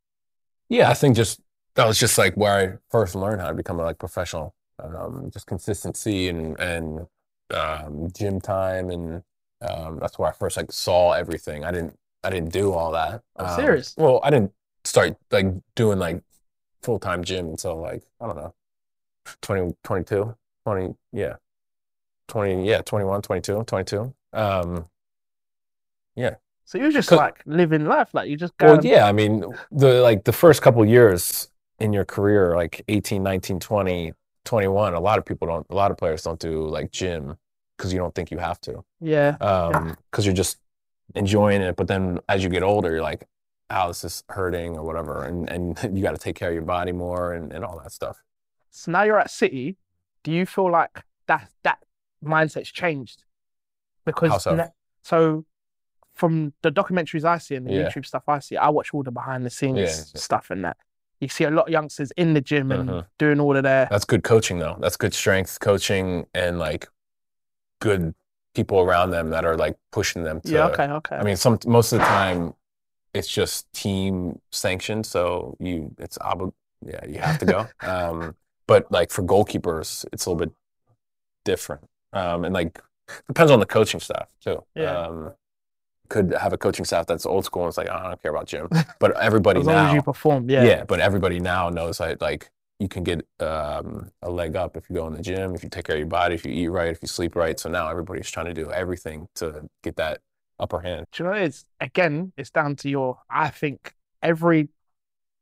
[0.68, 1.40] Yeah, I think just
[1.74, 4.54] that was just like where I first learned how to become a like professional.
[4.82, 7.06] Um, just consistency and and
[7.54, 9.22] um, gym time, and
[9.62, 11.64] um, that's where I first like saw everything.
[11.64, 13.22] I didn't I didn't do all that.
[13.36, 13.94] Oh, Um, serious?
[13.96, 14.52] Well, I didn't
[14.84, 16.22] start like doing like
[16.82, 18.54] full time gym until like I don't know,
[19.42, 20.34] 20, 22,
[20.64, 21.36] 20, yeah,
[22.28, 24.14] twenty, yeah, 21, 22, 22.
[24.32, 24.86] Um,
[26.14, 26.34] yeah.
[26.64, 28.66] So you're just like living life, like you just go.
[28.66, 33.22] well, yeah, I mean, the like the first couple years in your career, like 18,
[33.22, 34.12] 19, 20,
[34.44, 37.36] 21, a lot of people don't, a lot of players don't do like gym
[37.76, 38.82] because you don't think you have to.
[39.00, 40.58] yeah, Um, because you're just
[41.14, 41.76] enjoying it.
[41.76, 43.28] But then as you get older, you're like,
[43.70, 45.24] oh, this is hurting or whatever.
[45.24, 47.92] And, and you got to take care of your body more and, and all that
[47.92, 48.22] stuff.
[48.76, 49.76] So now you're at City.
[50.22, 51.78] Do you feel like that that
[52.22, 53.24] mindset's changed?
[54.04, 54.54] Because How so?
[54.54, 54.68] na-
[55.02, 55.46] so
[56.14, 57.88] from the documentaries I see and the Yeah.
[57.88, 59.78] YouTube stuff I see, I watch all the behind the scenes
[60.14, 60.76] Yeah, stuff and that.
[61.20, 63.06] You see a lot of youngsters in the gym and Mhm.
[63.18, 64.76] doing all of their That's good coaching, though.
[64.78, 66.86] That's good strength coaching and like
[67.80, 68.14] good
[68.54, 70.50] people around them that are like pushing them to.
[70.52, 70.66] yeah.
[70.66, 71.16] Okay, okay.
[71.16, 72.54] I mean, some most of the time,
[73.14, 76.52] it's just team sanctioned, so you it's obli-
[76.84, 77.66] yeah you have to go.
[77.80, 78.36] um,
[78.66, 80.54] but like for goalkeepers, it's a little bit
[81.44, 82.80] different, um, and like
[83.26, 84.62] depends on the coaching staff too.
[84.74, 84.98] Yeah.
[84.98, 85.32] Um,
[86.08, 88.30] could have a coaching staff that's old school and it's like "Oh, I don't care
[88.30, 88.68] about gym,
[89.00, 90.64] but everybody as long now as you perform, yeah.
[90.64, 90.84] yeah.
[90.84, 94.96] but everybody now knows like like you can get um, a leg up if you
[94.96, 96.90] go in the gym, if you take care of your body, if you eat right,
[96.90, 97.58] if you sleep right.
[97.58, 100.20] So now everybody's trying to do everything to get that
[100.58, 101.06] upper hand.
[101.12, 101.64] Do you know it is?
[101.80, 103.18] Again, it's down to your.
[103.30, 104.68] I think every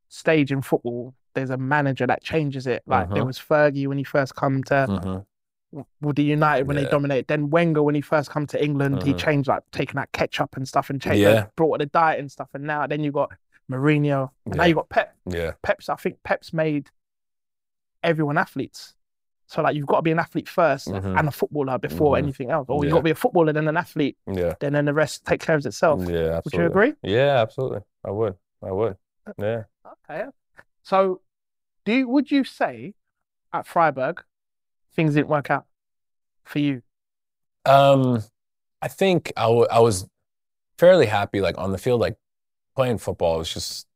[0.09, 2.83] stage in football, there's a manager that changes it.
[2.87, 3.27] Like there Mhm.
[3.27, 5.81] was Fergie when he first come to Mm-hmm.
[6.01, 6.89] with the United when they Yeah.
[6.91, 7.27] dominated.
[7.27, 9.19] Then Wenger when he first come to England, he Mhm.
[9.19, 11.47] changed like taking that ketchup and stuff and changed, Yeah.
[11.57, 12.49] brought the diet and stuff.
[12.55, 13.33] And now then you got
[13.71, 14.69] Mourinho, and now Yeah.
[14.69, 15.17] you got Pep.
[15.27, 16.91] Yeah, Pep's I think Pep's made
[18.03, 18.95] everyone athletes.
[19.47, 21.19] So like you've got to be an athlete 1st Mhm.
[21.19, 22.19] and a footballer before Mhm.
[22.19, 24.85] anything else, or you've got to be a footballer then an athlete, yeah, then then
[24.87, 26.01] the rest take care of itself.
[26.09, 26.37] yeah.
[26.39, 26.43] Absolutely.
[26.45, 26.95] Would you agree?
[27.03, 27.81] Yeah, absolutely.
[28.05, 28.37] I would.
[28.63, 28.97] I would.
[29.39, 29.65] Yeah.
[30.11, 30.27] Okay.
[30.85, 31.23] So,
[31.85, 32.95] do you, would you say
[33.53, 34.23] at Freiburg
[34.95, 35.67] things didn't work out
[36.45, 36.83] for you?
[37.65, 38.23] Um,
[38.81, 40.07] I think I, w- I was
[40.79, 42.17] fairly happy, like on the field, like
[42.77, 43.87] playing football is just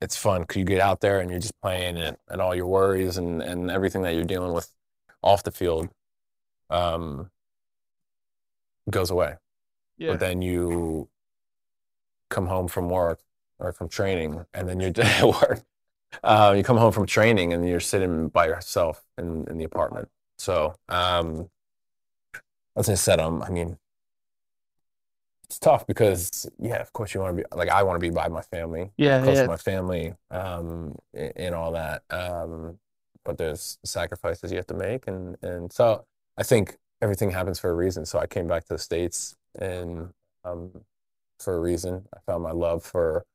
[0.00, 2.66] it's fun because you get out there and you're just playing and, and all your
[2.66, 4.68] worries and, and everything that you're dealing with
[5.22, 5.88] off the field
[6.70, 7.30] um,
[8.90, 9.36] goes away.
[10.12, 11.08] But then you
[12.30, 13.20] come home from work
[13.60, 15.62] or from training, and then you're at work.
[16.22, 20.08] Uh, you come home from training and you're sitting by yourself in, in the apartment.
[20.38, 21.48] So, um,
[22.76, 23.78] as I said, um, I mean,
[25.44, 28.08] it's tough because, yeah, of course you want to be like I want to be
[28.08, 29.42] by my family, yeah, close yeah.
[29.42, 32.02] to my family, um, and all that.
[32.08, 32.78] Um,
[33.24, 36.06] but there's sacrifices you have to make, and and so
[36.38, 38.06] I think everything happens for a reason.
[38.06, 40.70] So I came back to the states, and um,
[41.38, 43.26] for a reason, I found my love for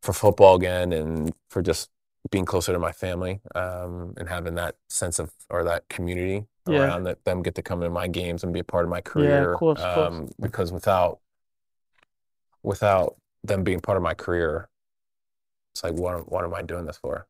[0.00, 1.90] for football again, and for just
[2.30, 6.78] being closer to my family, um, and having that sense of or that community Yeah.
[6.84, 9.00] around that them get to come to my games and be a part of my
[9.02, 9.54] career.
[9.56, 10.08] course, of course.
[10.08, 11.20] um, because without
[12.62, 14.68] without them being part of my career,
[15.72, 17.26] it's like what what am I doing this for?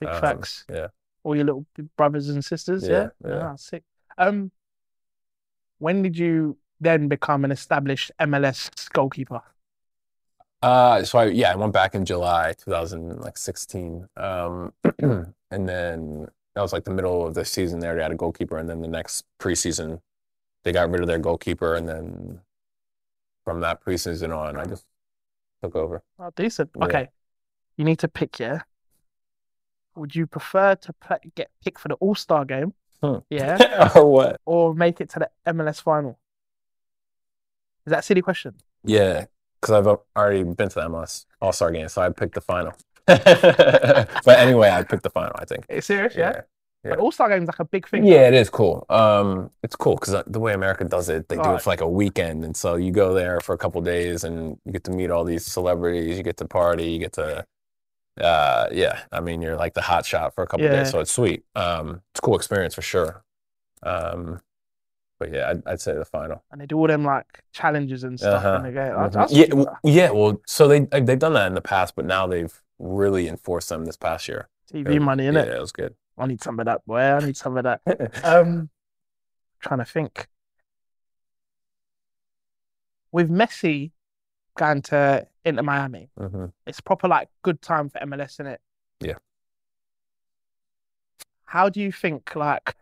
[0.00, 0.64] Big Um, facts.
[0.68, 0.88] yeah.
[1.22, 2.86] All your little brothers and sisters.
[2.86, 3.10] Yeah.
[3.24, 3.48] Yeah, yeah.
[3.52, 3.84] Ah, sick.
[4.16, 4.50] Um,
[5.78, 9.42] when did you then become an established MLS goalkeeper?
[10.62, 14.08] Uh, so I yeah, I went back in July 2016.
[14.16, 17.94] Um, and then that was like the middle of the season there.
[17.94, 20.00] They had a goalkeeper, and then the next preseason,
[20.64, 22.40] they got rid of their goalkeeper, and then
[23.44, 24.84] from that preseason on, I just
[25.62, 26.02] took over.
[26.18, 26.70] Oh, decent.
[26.76, 26.84] Yeah.
[26.84, 27.08] Okay.
[27.76, 28.62] You need to pick, yeah.
[29.94, 32.74] Would you prefer to play, get picked for the All Star game?
[33.02, 33.18] Hmm.
[33.30, 33.90] Yeah.
[33.96, 34.40] or what?
[34.44, 36.18] or make it to the MLS final?
[37.86, 38.54] Is that a silly question?
[38.84, 39.26] Yeah,
[39.60, 42.72] because I've already been to the MLS All Star game, so I picked the final.
[43.06, 45.32] but anyway, I picked the final.
[45.36, 45.66] I think.
[45.70, 46.14] Are you serious?
[46.14, 46.42] Yeah.
[46.84, 46.90] Yeah.
[46.90, 48.04] But All Star games like a big thing.
[48.04, 48.86] Yeah, it is cool.
[48.88, 51.88] Um, it's cool because the way America does it, they do it for like a
[51.88, 55.10] weekend, and so you go there for a couple days, and you get to meet
[55.10, 56.16] all these celebrities.
[56.16, 56.84] You get to party.
[56.92, 57.44] You get to,
[58.20, 59.00] uh, yeah.
[59.10, 60.76] I mean, you're like the hot shot for a couple Yeah.
[60.76, 61.44] days, so it's sweet.
[61.56, 63.22] Um, it's a cool experience for sure.
[63.82, 64.40] Um,
[65.18, 66.42] but yeah, I'd, I'd say the final.
[66.50, 68.56] And they do all them like challenges and stuff Uh-huh.
[68.58, 68.92] in the game.
[68.92, 69.12] Mhm.
[69.12, 70.10] that's Yeah, w- yeah.
[70.10, 73.68] Well, so they uh, they've done that in the past, but now they've really enforced
[73.68, 74.48] them this past year.
[74.72, 75.46] TV money, yeah, innit?
[75.56, 75.94] it was good.
[76.16, 76.98] I need some of that, boy.
[77.00, 77.80] I need some of that.
[78.24, 78.70] Um,
[79.60, 80.28] trying to think.
[83.10, 83.92] With Messi
[84.56, 88.60] going to Inter Miami, hmm it's proper like good time for MLS, isn't it?
[89.00, 89.14] Yeah.
[91.44, 92.76] How do you think like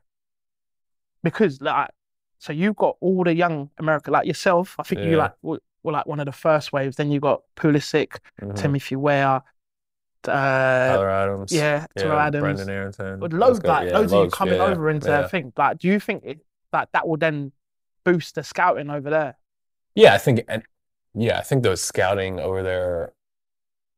[1.23, 1.91] because like
[2.39, 5.17] so you've got all the young America like yourself, I think you Yeah.
[5.17, 8.57] like were, were like one of the first waves, then you got Pulisic, Mhm.
[8.57, 9.43] Timothy Weah,
[10.29, 11.53] uh Tyler Adams.
[11.53, 12.61] yeah, Yeah, Terrell Adams.
[12.61, 13.21] Brenden Aaronson.
[13.21, 13.69] Loads go.
[13.69, 15.21] like Yeah, loads of you coming yeah, over into yeah.
[15.21, 15.53] a thing.
[15.57, 16.41] Like, do you think it
[16.73, 17.53] like that will then
[18.05, 19.37] boost the scouting over there?
[19.95, 20.63] Yeah, I think, and
[21.15, 23.13] yeah, I think those scouting over there,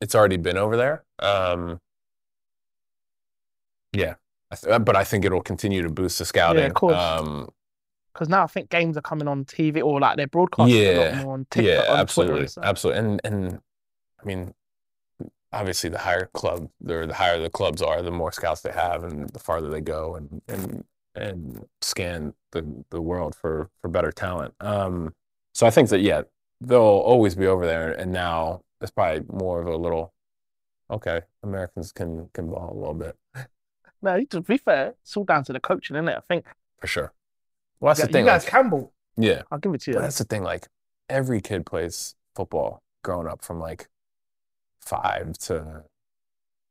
[0.01, 1.03] it's already been over there.
[1.19, 1.81] Um,
[3.93, 4.15] yeah,
[4.51, 6.71] I th- but I think it'll continue to boost the scouting.
[6.73, 6.95] course.
[6.95, 7.49] Um,
[8.19, 11.15] Because now I think games are coming on TV or like they're broadcasting a lot
[11.15, 11.87] more on TikTok.
[11.87, 12.65] yeah, on Twitter absolutely, and stuff.
[12.65, 13.61] absolutely, and and
[14.21, 14.55] I mean,
[15.53, 19.05] obviously, the higher club, or the higher the clubs are, the more scouts they have,
[19.05, 24.11] and the farther they go, and and and scan the the world for for better
[24.11, 24.53] talent.
[24.59, 25.15] Um,
[25.55, 26.23] so I think that yeah,
[26.61, 30.13] they'll always be over there, and now it's probably more of a little,
[30.91, 33.17] okay, Americans can can ball a little bit
[34.03, 36.17] No, to be fair, it's all down to the coaching, isn't it?
[36.17, 36.47] I think
[36.81, 37.13] for sure.
[37.81, 38.25] Well, that's you the thing.
[38.27, 38.93] guys like- can ball.
[39.17, 39.95] yeah, I'll give it to you.
[39.97, 40.69] But that's the thing, like
[41.09, 43.89] every kid plays football growing up from like
[44.81, 45.85] five to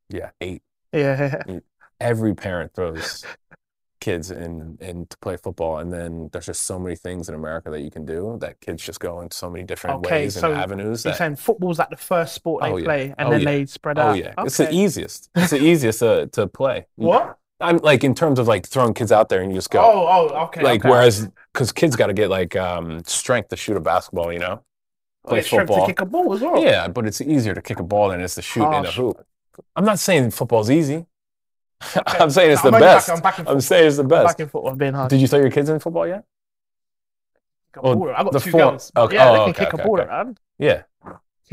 [0.09, 0.61] yeah, eight.
[0.93, 1.41] Yeah,
[1.99, 3.25] Every parent throws
[3.99, 7.69] kids in in to play football and then there's just so many things in America
[7.71, 10.51] that you can do that kids just go in so many different Okay, ways so
[10.51, 12.85] and avenues you're saying football's like the first sport they Oh, yeah.
[12.85, 13.45] play, and Oh, then yeah.
[13.51, 14.17] they spread oh out.
[14.17, 14.33] yeah.
[14.39, 15.29] It's the easiest.
[15.35, 16.85] It's the easiest to to play.
[16.95, 17.37] What?
[17.59, 20.07] I'm like in terms of like throwing kids out there and you just go Oh,
[20.35, 20.61] oh, okay.
[20.61, 20.89] like okay.
[20.89, 24.61] whereas because kids got to get like um strength to shoot a basketball, you know?
[25.25, 25.85] Oh, play it's strength football.
[25.87, 26.61] to kick a ball as well.
[26.63, 28.91] Yeah, but it's easier to kick a ball than it is to shoot in a
[28.91, 29.25] hoop.
[29.75, 31.05] I'm not saying football's easy.
[31.95, 32.17] Okay.
[32.19, 33.07] I'm saying it's the I'm best.
[33.07, 34.25] Back, I'm back in I'm saying it's the I'm best.
[34.27, 34.75] back in football.
[34.75, 35.09] Being hard.
[35.11, 36.23] Did you throw your kids in football yet?
[37.75, 38.09] A Oh.
[38.09, 38.91] I got the two four- girls.
[38.97, 39.15] okay.
[39.15, 40.39] Yeah, they Oh, can okay, kick a ball around.
[40.57, 40.83] Yeah.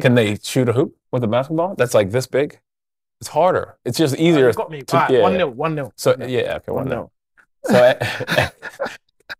[0.01, 1.75] Can they shoot a hoop with a basketball?
[1.77, 2.59] That's like this big.
[3.25, 3.79] It's harder.
[3.87, 4.49] It's just Oh, easier.
[4.49, 4.83] you got me.
[4.83, 5.39] to- Right, yeah, one yeah.
[5.39, 5.93] nil, one nil.
[5.97, 6.29] So One nil.
[6.29, 6.99] yeah, okay, one One nil.
[7.01, 7.11] nil.
[7.67, 8.51] So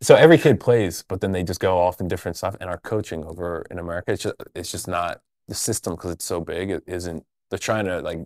[0.01, 2.55] so every kid plays, but then they just go off in different stuff.
[2.59, 6.25] And our coaching over in America, it's just it's just not the system because it's
[6.25, 6.71] so big.
[6.71, 7.23] It isn't.
[7.51, 8.25] They're trying to like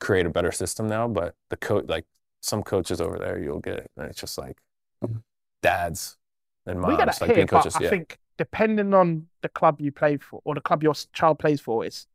[0.00, 2.06] create a better system now, but the coach like
[2.42, 4.58] some coaches over there, you'll get, it, and it's just like
[5.04, 5.18] mm-hmm.
[5.62, 6.16] dads
[6.66, 7.76] and we get moms like here, being but coaches.
[7.76, 11.38] I Yeah, think depending on the club you play for or the club your child
[11.38, 12.06] plays for, is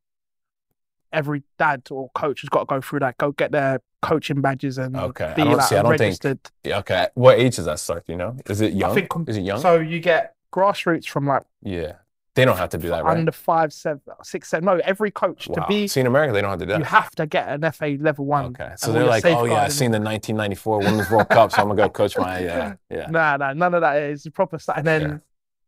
[1.12, 3.18] every dad or coach has got to go through that.
[3.18, 6.02] Go get their coaching badges and Okay, I be don't- like see, I don't think-
[6.02, 6.40] registered.
[6.66, 7.08] Okay.
[7.16, 8.06] What age is that start?
[8.06, 8.36] Do you know?
[8.48, 8.92] Is it young?
[8.92, 9.60] I think Is it young?
[9.60, 11.94] So you get grassroots from like yeah,
[12.36, 13.18] they don't have to do that, right?
[13.18, 14.64] under five, seven, six, seven.
[14.66, 15.88] No, every coach to be.
[15.88, 16.80] See, in America, they don't have to do that.
[16.80, 18.46] You have to get an FA level one.
[18.48, 19.72] Okay, so they're like, oh yeah, I safeguarding.
[19.72, 23.08] seen the 1994 Women's World Cup, so I'm gonna go coach my yeah, uh, yeah.
[23.10, 24.78] Nah, nah, none of that is proper stuff.
[24.78, 25.18] And then Yeah.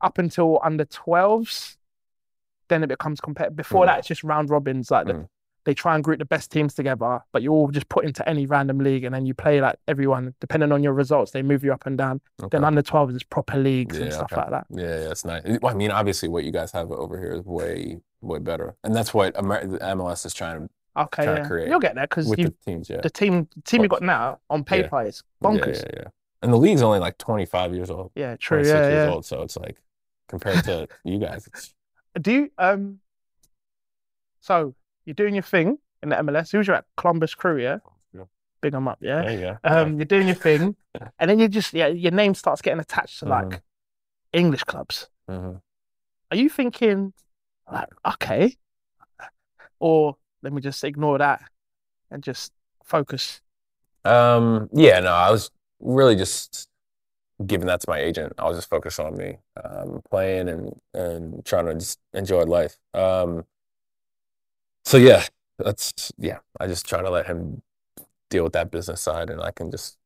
[0.08, 1.76] up until under 12s,
[2.72, 3.56] then it becomes competitive.
[3.58, 3.88] Before Mm.
[3.90, 4.90] that, it's just round robins.
[4.90, 5.28] Like the- Mm.
[5.66, 8.48] they try and group the best teams together, but you're all just put into any
[8.48, 10.34] random league and then you play like everyone.
[10.40, 12.20] Depending on your results, they move you up and down.
[12.50, 14.42] Then under 12s is proper leagues and stuff okay.
[14.42, 14.66] like that.
[14.72, 15.44] Yeah, yeah, it's nice.
[15.62, 18.96] Well, I mean, obviously, what you guys have over here is way, way better, and
[18.96, 20.70] that's what Amer- MLS is trying to
[21.04, 21.48] Okay, yeah.
[21.48, 22.90] create You'll get there because the teams.
[22.90, 24.64] Yeah, the team the team you got now on Yeah.
[24.84, 25.84] paper is bonkers.
[25.84, 26.08] yeah, yeah.
[26.42, 28.58] And the league's only like 25 years old, Yeah, true.
[28.64, 29.78] 26 Yeah, years old, so it's like
[30.28, 31.74] compared to you guys, it's
[32.20, 33.00] Do you um?
[34.42, 36.52] So you're doing your thing in the MLS.
[36.52, 37.62] Who's your at Columbus Crew?
[37.62, 37.78] Yeah,
[38.14, 38.24] Yeah.
[38.62, 39.00] them up.
[39.02, 39.22] Yeah.
[39.22, 39.58] there you go.
[39.64, 40.76] Um, you're doing your thing,
[41.20, 43.62] and then you just yeah, your name starts getting attached to like Mhm.
[44.34, 45.10] English clubs.
[45.30, 45.62] Mhm.
[46.32, 47.14] Are you thinking
[47.72, 48.58] like, okay,
[49.80, 51.42] or let me just ignore that
[52.10, 52.52] and just
[52.84, 53.42] focus?
[54.04, 56.68] Um, yeah, no, I was really just
[57.46, 58.34] giving that to my agent.
[58.38, 62.78] I was just focused on me, um, playing and and trying to just enjoy life.
[62.94, 63.46] Um,
[64.86, 65.24] so yeah,
[65.60, 66.40] that's yeah.
[66.60, 67.62] I just try to let him
[68.30, 69.98] deal with that business side, and I can just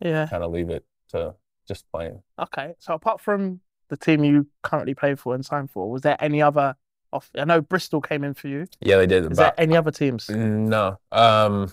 [0.00, 0.26] Yeah.
[0.28, 1.34] kind of leave it to
[1.66, 2.22] just playing.
[2.38, 2.74] Okay.
[2.78, 6.40] So apart from the team you currently play for and signed for, was there any
[6.42, 6.76] other?
[7.12, 8.66] Off, I know Bristol came in for you.
[8.80, 9.30] Yeah, they did.
[9.30, 10.30] Is there any other teams?
[10.30, 11.70] no, um,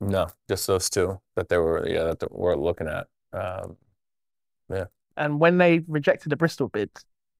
[0.00, 3.08] no, just those two that they were yeah that we're looking at.
[3.32, 3.76] Um,
[5.16, 6.90] And when they rejected the Bristol bid,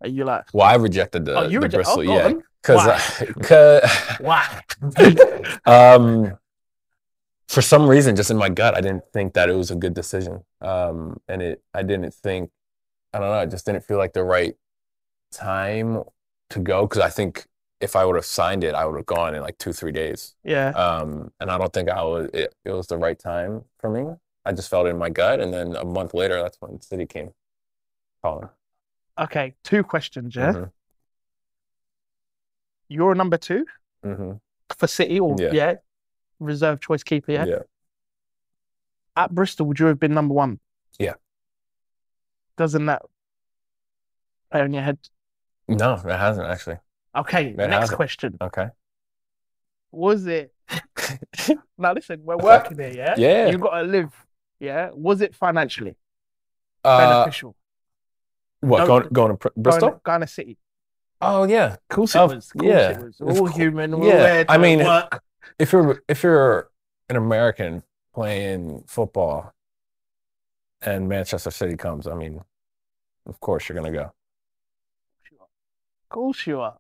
[0.01, 1.85] are you like, well, I rejected the, oh, you the reject?
[1.85, 4.63] Bristol, Oh, yeah, because Why?
[5.67, 6.39] um,
[7.49, 9.95] for some reason, just in my gut, I didn't think that it was a good
[9.95, 10.43] decision.
[10.61, 12.51] Um, and it, I didn't think,
[13.13, 14.55] I don't know, it just didn't feel like the right
[15.33, 16.03] time
[16.51, 16.87] to go.
[16.89, 17.47] Cause I think
[17.81, 20.35] if I would have signed it, I would have gone in like two, three days.
[20.45, 20.71] yeah.
[20.71, 24.15] Um, and I don't think I was, it, it was the right time for me.
[24.47, 25.41] I just felt it in my gut.
[25.41, 27.31] And then a month later, that's when City came
[28.23, 28.49] calling.
[29.19, 29.55] Okay.
[29.65, 30.35] Two questions.
[30.37, 30.53] Yeah.
[30.53, 30.71] Mhm,
[32.89, 33.67] You're a number two
[34.05, 34.41] mhm,
[34.79, 35.51] for City, or Yeah.
[35.53, 35.75] yeah,
[36.39, 37.33] reserve choice keeper.
[37.33, 37.45] Yeah.
[37.47, 37.63] yeah.
[39.17, 40.61] At Bristol, would you have been number one?
[40.99, 41.15] Yeah.
[42.57, 43.03] Doesn't that
[44.51, 44.99] play on your head?
[45.69, 46.79] No, it hasn't actually.
[47.17, 47.49] Okay.
[47.49, 47.97] It next hasn't.
[47.97, 48.37] question.
[48.41, 48.69] Okay.
[49.91, 50.53] Was it?
[51.79, 52.93] Now listen, we're working here.
[52.95, 53.15] Yeah.
[53.19, 53.47] Yeah.
[53.49, 54.26] You got to live.
[54.61, 54.91] Yeah.
[54.95, 55.97] Was it financially
[56.85, 57.55] Uh, beneficial?
[58.61, 59.89] what, no, going, going to Pr- Bristol?
[59.91, 60.59] Going, going to City.
[61.21, 61.75] Oh, yeah.
[61.75, 62.53] Of course it Of- was.
[62.53, 63.21] Course yeah, it was.
[63.21, 63.99] all cour- human.
[63.99, 65.23] We're yeah, I mean- work.
[65.59, 66.71] if you're if you're
[67.09, 67.83] an American
[68.15, 69.53] playing football
[70.83, 72.43] and Manchester City comes, I mean,
[73.27, 74.13] of course you're gonna go.
[75.41, 76.77] Of course you are.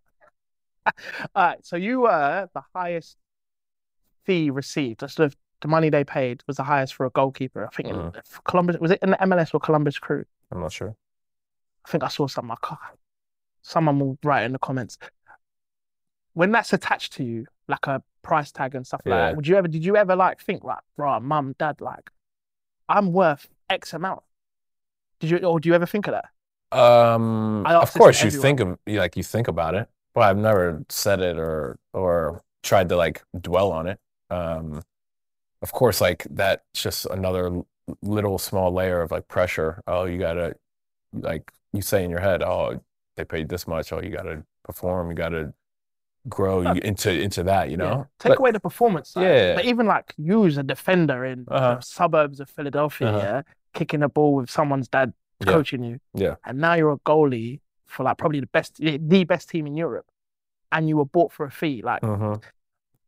[0.86, 0.92] All
[1.34, 1.64] right.
[1.66, 3.16] So you were the highest
[4.24, 5.00] fee received.
[5.00, 7.64] That's the the money they paid was the highest for a goalkeeper.
[7.66, 8.44] I think in Mhm.
[8.44, 10.24] Columbus was it in the MLS or Columbus Crew?
[10.52, 10.94] I'm not sure.
[11.84, 12.50] I think I saw something.
[12.50, 12.80] I can't,
[13.62, 14.98] someone will write in the comments.
[16.34, 19.56] When that's attached to you, like a price tag and stuff like that, would you
[19.56, 22.10] ever did you ever like think like, bro, mum, dad, like,
[22.88, 24.22] I'm worth X amount?
[25.20, 26.26] Did you or do you ever think of that?
[26.78, 28.42] Um, of asked this to course you everyone.
[28.42, 32.42] think of you like you think about it, but I've never said it or or
[32.62, 33.98] tried to like dwell on it.
[34.28, 34.82] Um,
[35.66, 37.44] of course, like that's just another
[38.02, 39.82] little small layer of like pressure.
[39.86, 40.54] Oh, you gotta
[41.12, 42.80] like you say in your head, oh,
[43.16, 43.92] they paid this much.
[43.92, 45.08] Oh, you gotta perform.
[45.10, 45.52] You gotta
[46.28, 47.64] grow into into that.
[47.70, 47.84] You Yeah.
[47.90, 49.22] know, Take But- away the performance side.
[49.24, 49.54] Yeah.
[49.56, 51.80] But even like you as a defender in Uh-huh.
[51.80, 53.18] suburbs of Philadelphia, Uh-huh.
[53.26, 53.42] yeah,
[53.74, 55.52] kicking a ball with someone's dad Yeah.
[55.52, 55.98] coaching you.
[56.14, 56.36] Yeah.
[56.44, 60.06] And now you're a goalie for like probably the best the best team in Europe.
[60.72, 61.80] And you were bought for a fee.
[61.82, 62.42] Like, Mhm.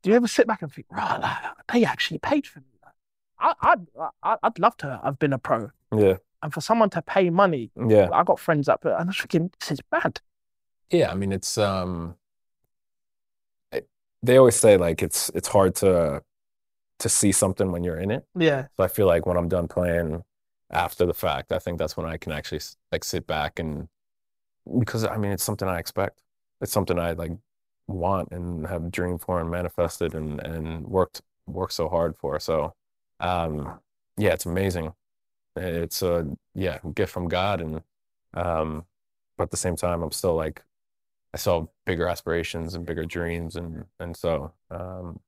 [0.02, 1.36] Do you ever sit back and think, right, like,
[1.72, 2.66] they actually paid for me?
[2.84, 2.94] Like,
[3.60, 3.86] I, I'd,
[4.22, 5.70] I, I'd love to have been a pro.
[5.96, 8.08] yeah, And for someone to pay money, yeah.
[8.12, 10.20] I got friends up, and I was thinking, this is bad.
[10.90, 12.16] Yeah, I mean it's um
[13.72, 13.88] it-
[14.22, 16.22] they always say like it's it's hard to
[16.98, 18.26] to see something when you're in it.
[18.36, 18.66] Yeah.
[18.76, 20.24] So I feel like when I'm done playing
[20.70, 23.88] after the fact, I think that's when I can actually like sit back and
[24.78, 26.22] because I mean it's something I expect.
[26.60, 27.32] It's something I like
[27.88, 32.38] want and have dreamed for and manifested and and worked worked so hard for.
[32.38, 32.74] So
[33.20, 33.80] um
[34.16, 34.92] yeah, it's amazing.
[35.56, 37.82] It's a yeah, gift from God and
[38.34, 38.84] um
[39.36, 40.62] but at the same time I'm still like
[41.34, 45.20] I have bigger aspirations and bigger dreams and and so um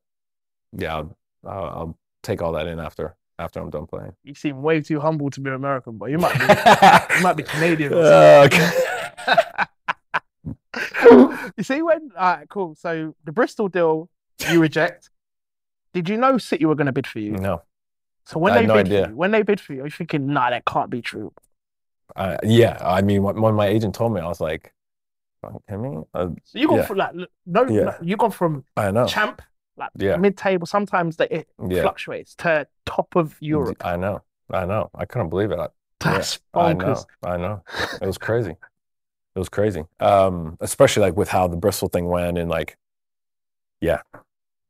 [0.77, 4.13] yeah, I'll, I'll, I'll take all that in after after I'm done playing.
[4.23, 6.45] You seem way too humble to be American, but you might be,
[7.17, 7.95] you might be Canadian.
[7.95, 8.47] Uh,
[9.27, 9.65] okay.
[11.57, 12.75] you see when all right, cool.
[12.75, 14.09] So the Bristol deal
[14.51, 15.11] you reject.
[15.93, 17.33] Did you know City were going to bid for you?
[17.33, 17.63] no,
[18.27, 19.05] So when I had they no bid idea.
[19.05, 21.33] for you, when they bid for you, you're thinking, nah, that can't be true.
[22.17, 22.79] uh, yeah.
[22.81, 24.73] I mean, when, my agent told me, I was like,
[25.43, 26.85] "Fucking kidding me?" Uh, So you gone Yeah.
[26.87, 27.15] from like
[27.47, 27.85] no, Yeah.
[27.85, 29.07] no, you gone from I know.
[29.07, 29.43] champ
[29.77, 30.17] like Yeah.
[30.17, 30.67] mid table.
[30.67, 31.83] Sometimes that it Yeah.
[31.83, 33.85] fluctuates to top of Europe.
[33.85, 34.23] I know.
[34.53, 34.91] I know.
[34.95, 35.59] I couldn't believe it.
[35.59, 35.69] I,
[36.01, 37.05] That's I know.
[37.23, 37.63] I know.
[38.01, 38.57] It was crazy.
[39.35, 39.85] It was crazy.
[40.01, 42.77] Um, especially like with how the Bristol thing went and like,
[43.81, 44.03] yeah,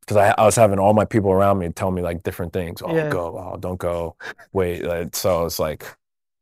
[0.01, 2.83] because I, I was having all my people around me tell me like different things.
[2.83, 3.09] Oh, Yeah.
[3.09, 3.37] go.
[3.39, 4.17] Oh, don't go.
[4.53, 4.85] Wait.
[4.85, 5.83] Like, so it's like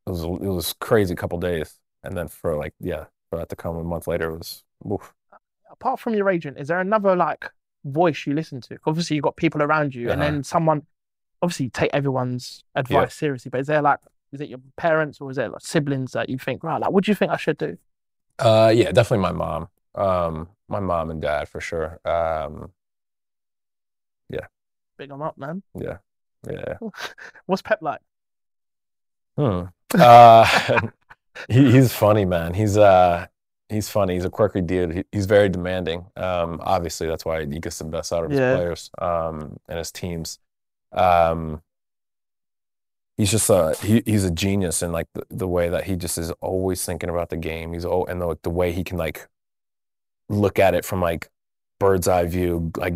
[0.07, 3.57] it was it was crazy couple days, and then for like yeah, for that to
[3.57, 4.65] come a month later it was.
[4.91, 5.15] Oof.
[5.71, 7.51] Apart from your agent, is there another like
[7.85, 8.79] voice you listen to?
[8.87, 10.31] Obviously, you've got people around you, and Uh-huh.
[10.31, 10.83] then someone.
[11.41, 14.01] Obviously, take everyone's advice seriously, but is there like,
[14.33, 17.05] is it your parents or is it like siblings that you think, right, like, what
[17.05, 17.79] do you think I should do?
[18.39, 19.69] Uh, yeah, definitely my mom.
[19.95, 21.99] Um, my mom and dad for sure.
[22.05, 22.73] Um,
[24.29, 24.47] yeah.
[24.97, 25.63] Big him up, man.
[25.75, 25.99] Yeah.
[26.49, 26.77] Yeah.
[27.47, 28.01] What's Pep like?
[29.37, 29.63] Hmm.
[29.99, 30.45] Uh,
[31.49, 32.53] he, he's funny, man.
[32.53, 33.27] He's uh
[33.71, 34.15] he's funny.
[34.15, 34.93] He's a quirky dude.
[34.95, 36.05] He, he's very demanding.
[36.15, 38.55] Um, obviously that's why he gets the best out of his Yeah.
[38.55, 40.39] players um and his teams.
[40.93, 41.63] Um,
[43.19, 46.17] he's just a he, he's a genius in like the, the way that he just
[46.17, 47.75] is always thinking about the game.
[47.75, 49.29] He's oh and the, the way he can like
[50.31, 51.29] look at it from like
[51.79, 52.73] bird's eye view.
[52.77, 52.95] Like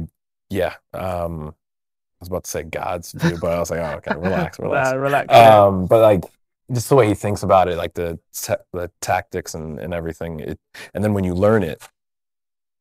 [0.49, 0.77] yeah.
[0.95, 4.59] Um, I was about to say God's view, but I was like, oh, okay, relax,
[4.61, 4.91] relax.
[4.93, 5.35] Nah, relax.
[5.35, 6.25] Um, but like
[6.73, 10.39] just the way he thinks about it, like the ta- the tactics and, and everything.
[10.39, 10.61] It,
[10.95, 11.83] and then when you learn it,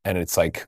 [0.04, 0.66] and it's like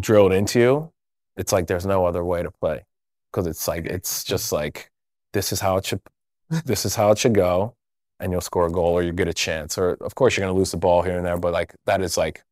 [0.00, 0.92] drilled into you,
[1.36, 2.84] it's like there's no other way to play
[3.30, 4.90] because it's like it's just like
[5.32, 6.00] this is how it should
[6.64, 7.74] this is how it should go,
[8.20, 9.76] and you'll score a goal or you get a chance.
[9.78, 12.16] Or of course you're gonna lose the ball here and there, but like that is
[12.16, 12.44] like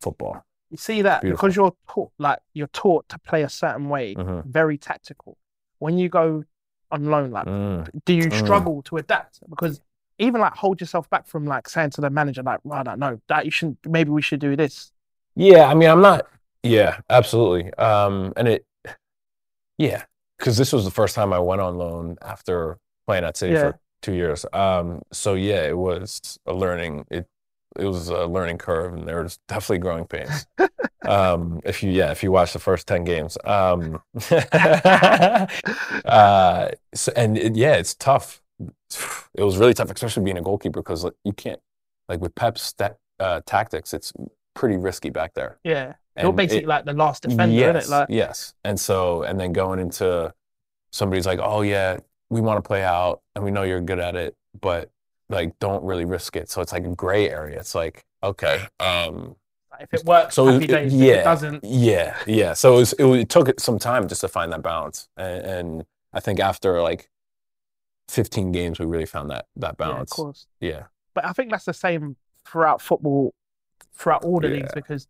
[0.00, 0.44] football.
[0.70, 1.46] You see that Beautiful.
[1.48, 4.44] because you're taught like you're taught to play a certain way, Mhm.
[4.46, 5.36] very tactical.
[5.78, 6.44] When you go
[6.90, 7.88] on loan, like Mm.
[8.04, 8.44] do you Mm.
[8.44, 9.40] struggle to adapt?
[9.48, 9.80] Because
[10.18, 13.20] even like hold yourself back from like saying to the manager, like, right, I know
[13.28, 14.92] that you shouldn't maybe we should do this.
[15.36, 16.26] Yeah, I mean, I'm not.
[16.62, 17.72] Yeah, absolutely.
[17.74, 18.66] Um, and it,
[19.78, 20.04] yeah,
[20.38, 23.72] because this was the first time I went on loan after playing at City Yeah.
[23.72, 24.44] for two years.
[24.52, 27.06] Um, so yeah, it was a learning.
[27.10, 27.26] It
[27.76, 30.46] it was a learning curve, and there was definitely growing pains.
[31.06, 34.00] um, if you yeah, if you watch the first ten games, um,
[36.04, 38.40] uh, so, and it, yeah, it's tough.
[39.34, 41.60] It was really tough, especially being a goalkeeper, because like, you can't
[42.08, 42.74] like with Pep's
[43.18, 44.12] uh, tactics, it's
[44.54, 45.58] pretty risky back there.
[45.64, 45.94] Yeah.
[46.16, 47.88] You're And basically it- like the last defender, yes?
[47.88, 48.54] Like yes.
[48.64, 50.32] And so, and then going into
[50.92, 51.98] somebody's like, oh yeah,
[52.30, 54.90] we want to play out, and we know you're good at it, but
[55.28, 56.50] like, don't really risk it.
[56.50, 57.58] So it's like a gray area.
[57.58, 59.36] It's like, okay, um,
[59.80, 60.94] if it works, so happy it- days.
[60.94, 62.52] If yeah, it doesn't, yeah, yeah.
[62.54, 65.84] So it, was, it, it took some time just to find that balance, and, and
[66.12, 67.10] I think after like
[68.08, 70.10] 15 games, we really found that that yeah, of balance.
[70.12, 70.46] course.
[70.60, 72.16] Yeah, But I think that's the same
[72.46, 73.34] throughout football,
[73.94, 74.54] throughout all the Yeah.
[74.56, 75.08] leagues, because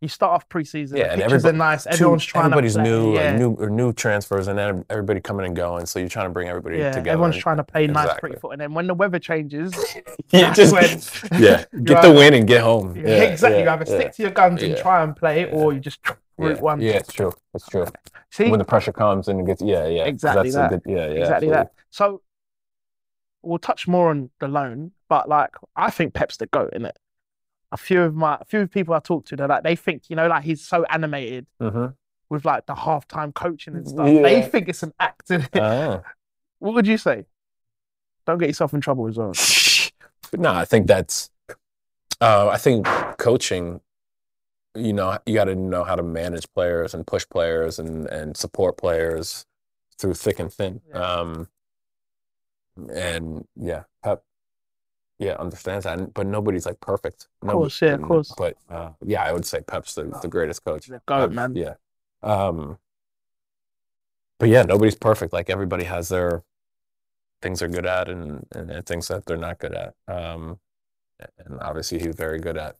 [0.00, 2.80] you start off preseason, Yeah, and pictures are everybody- nice, Two- everyone's trying everybody's to
[2.80, 2.90] play.
[2.90, 3.30] new, uh, yeah.
[3.30, 5.86] like new or new transfers, and then everybody coming and going.
[5.86, 7.10] So you're trying to bring everybody yeah, together.
[7.12, 9.72] everyone's and- trying to play nice, pretty foot, and then when the weather changes,
[10.30, 10.72] yeah, that's just
[11.30, 12.94] when yeah, you get the win and get home.
[12.96, 13.58] Yeah, Yeah, exactly.
[13.60, 15.80] yeah, you either yeah, stick to your guns and try and play, yeah, or you
[15.80, 16.00] just
[16.36, 16.80] route yeah, one.
[16.80, 17.32] Yeah, it's true.
[17.54, 17.86] It's true.
[18.30, 20.68] See, When the pressure comes and it gets, yeah, yeah, Exactly that.
[20.70, 21.50] Good, yeah, yeah, exactly absolutely.
[21.52, 21.72] that.
[21.88, 22.20] So
[23.42, 26.98] we'll touch more on the loan, but like I think Pep's the goat in it.
[27.72, 30.08] A few of my, a few of people I talk to, they're like they think
[30.08, 31.94] you know like he's so animated Mhm.
[32.30, 34.06] with like the halftime coaching and stuff.
[34.06, 35.30] They think it's an act.
[35.54, 36.02] Ah.
[36.60, 37.26] what would you say?
[38.26, 39.32] Don't get yourself in trouble as well.
[40.40, 41.30] no, I think that's.
[42.20, 42.86] Uh, I think
[43.18, 43.80] coaching.
[44.74, 48.36] You know, you got to know how to manage players and push players and and
[48.36, 49.46] support players
[49.98, 50.82] through thick and thin.
[50.90, 51.00] Yeah.
[51.00, 51.48] Um,
[52.92, 54.22] and yeah, Pep,
[55.18, 55.98] yeah, understands that.
[55.98, 57.28] And- But nobody's like perfect.
[57.42, 58.32] Of course, yeah, of course.
[58.36, 60.86] But uh, yeah, I would say Pep's the, the greatest coach.
[60.86, 61.54] The goat, man.
[61.56, 61.74] Yeah.
[62.22, 62.78] Um,
[64.38, 65.32] but yeah, nobody's perfect.
[65.32, 66.42] Like everybody has their
[67.42, 69.94] things they're good at and, and, and things that they're not good at.
[70.08, 70.58] Um,
[71.38, 72.76] and obviously he's very good at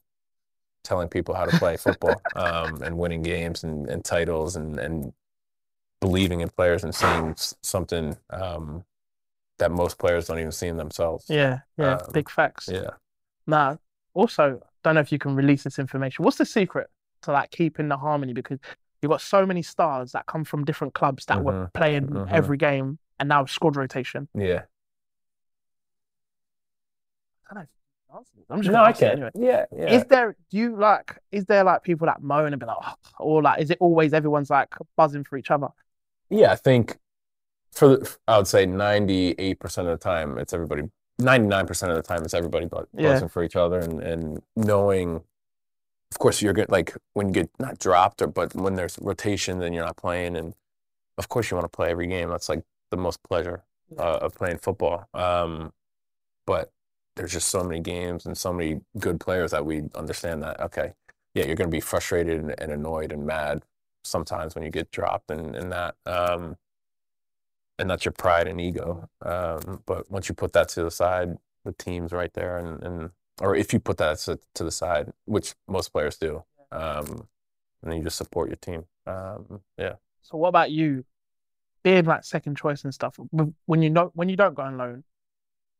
[0.83, 5.13] telling people how to play football um, and winning games and, and titles and, and
[5.99, 8.83] believing in players and seeing something um,
[9.59, 11.25] that most players don't even see in themselves.
[11.29, 12.69] Yeah, yeah, Um, big facts.
[12.71, 12.91] Yeah.
[13.45, 13.77] Nah.
[14.13, 16.23] Also, don't know if you can release this information.
[16.25, 16.87] What's the secret
[17.23, 18.33] to like keeping the harmony?
[18.33, 18.59] Because
[19.01, 22.31] you've got so many stars that come from different clubs that were Mhm, playing mhm.
[22.31, 24.27] every game and now squad rotation.
[24.33, 24.63] Yeah.
[27.49, 27.61] I don't know.
[27.61, 28.45] if you can answer this.
[28.49, 29.11] I'm just No, I can.
[29.11, 29.31] anyway.
[29.35, 29.65] Yeah.
[29.75, 29.85] Yeah.
[29.97, 32.93] Is there do you like is there like people that moan and be like, "Oh,"
[33.19, 35.69] or like is it always everyone's like buzzing for each other?
[36.29, 36.97] Yeah, I think
[37.71, 40.83] for the, I would say ninety eight percent of the time it's everybody.
[41.19, 43.13] Ninety nine percent of the time it's everybody bu- Yeah.
[43.13, 45.23] buzzing for each other and and knowing.
[46.11, 46.69] Of course, you're good.
[46.69, 50.35] Like when you get not dropped, or but when there's rotation, then you're not playing,
[50.37, 50.53] and
[51.17, 52.29] of course you want to play every game.
[52.29, 53.63] That's like the most pleasure
[53.97, 55.07] uh, of playing football.
[55.13, 55.73] Um,
[56.45, 56.71] but
[57.17, 60.93] there's just so many games and so many good players that we understand that okay,
[61.33, 63.63] yeah, you're going to be frustrated and, and annoyed and mad
[64.05, 65.95] sometimes when you get dropped and, and that.
[66.05, 66.55] Um,
[67.79, 69.09] and that's your pride and ego.
[69.21, 73.09] Um, but once you put that to the side, the team's right there, and, and
[73.41, 77.27] or if you put that to, to the side, which most players do, um,
[77.81, 78.85] and then you just support your team.
[79.05, 79.93] Um, yeah.
[80.23, 81.05] So what about you?
[81.83, 83.17] Being like second choice and stuff,
[83.65, 85.03] when you know when you don't go on loan,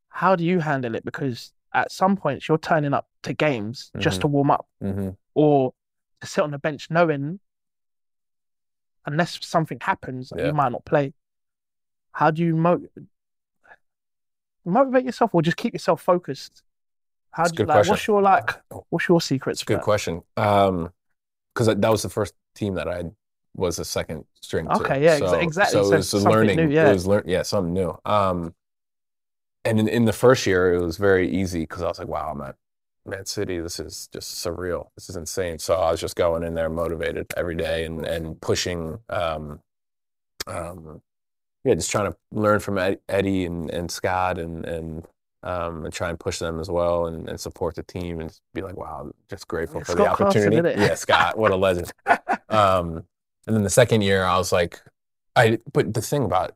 [0.10, 1.04] how do you handle it?
[1.04, 4.22] Because at some points you're turning up to games just Mhm.
[4.22, 5.10] to warm up Mm-hmm.
[5.34, 5.74] or
[6.22, 7.40] to sit on the bench knowing
[9.06, 10.48] unless something happens, Yeah.
[10.48, 11.14] you might not play.
[12.18, 12.82] How do you mo-
[14.66, 16.64] motivate yourself, or just keep yourself focused?
[17.30, 17.76] How a do you good like?
[17.76, 17.92] question.
[17.92, 18.50] What's your like?
[18.90, 19.64] What's your secrets?
[19.64, 19.84] Good that?
[19.84, 20.24] question.
[20.36, 20.90] Um,
[21.54, 23.04] because that was the first team that I
[23.56, 24.76] was a second string to.
[24.78, 25.74] Okay, yeah, exa- So- exactly.
[25.74, 26.56] So So it was something learning.
[26.58, 26.90] new, yeah.
[26.90, 27.24] It was learn.
[27.28, 27.96] Yeah, something new.
[28.04, 28.56] Um,
[29.64, 32.32] and in, in the first year, it was very easy because I was like, wow,
[32.32, 32.56] I'm at
[33.06, 33.60] Man City.
[33.60, 34.88] This is just surreal.
[34.96, 35.60] This is insane.
[35.60, 38.98] So I was just going in there motivated every day and and pushing.
[39.10, 39.60] Um,
[40.48, 41.04] um,
[41.68, 42.78] yeah, just trying to learn from
[43.10, 45.08] Eddie and, and Scott and and
[45.44, 48.62] um, and try and push them as well and, and support the team and be
[48.62, 50.76] like, wow, just grateful for the Scott Carson, opportunity.
[50.82, 50.88] innit?
[50.88, 51.94] Yeah, Scott, what a legend.
[52.50, 53.04] Um,
[53.46, 54.82] and then the second year, I was like,
[55.36, 55.60] I.
[55.72, 56.54] But the thing about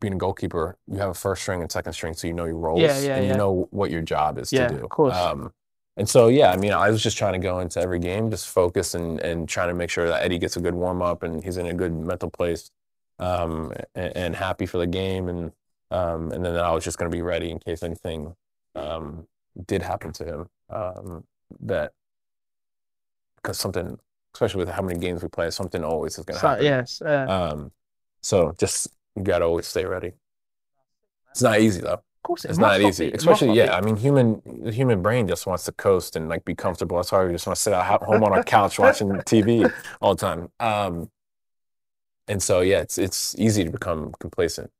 [0.00, 2.56] being a goalkeeper, you have a first string and second string, so you know your
[2.56, 3.32] roles Yeah, yeah, and yeah.
[3.32, 4.84] you know what your job is to do.
[4.84, 5.14] of course.
[5.14, 5.52] Um,
[5.96, 8.48] and so yeah, I mean, I was just trying to go into every game, just
[8.48, 11.42] focus and and trying to make sure that Eddie gets a good warm up and
[11.42, 12.70] he's in a good mental place,
[13.18, 15.52] um, and, and happy for the game, and
[15.90, 18.34] um, and then I was just going to be ready in case anything
[18.74, 19.26] um,
[19.66, 20.48] did happen to him.
[20.70, 21.24] Um,
[21.60, 21.92] that
[23.36, 23.98] because something,
[24.34, 26.64] especially with how many games we play, something always is going to happen.
[26.64, 27.00] yes.
[27.00, 27.72] Uh, Um,
[28.20, 30.12] so just you got to always stay ready.
[31.30, 31.92] It's not easy though.
[31.92, 33.16] of course, it It's not easy, be.
[33.16, 33.66] Especially yeah.
[33.66, 33.70] be.
[33.72, 36.96] I mean, human the human brain just wants to coast and like be comfortable.
[36.96, 40.14] That's why we just want to sit at home on our couch watching TV all
[40.14, 40.50] the time.
[40.60, 41.10] Um,
[42.28, 44.70] and so yeah, it's it's easy to become complacent.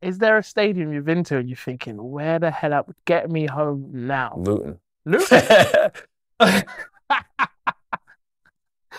[0.00, 2.92] Is there a stadium you've been to and you're thinking, where the hell up?
[3.04, 4.34] Get me home now.
[4.36, 4.80] Luton.
[5.04, 5.92] Luton.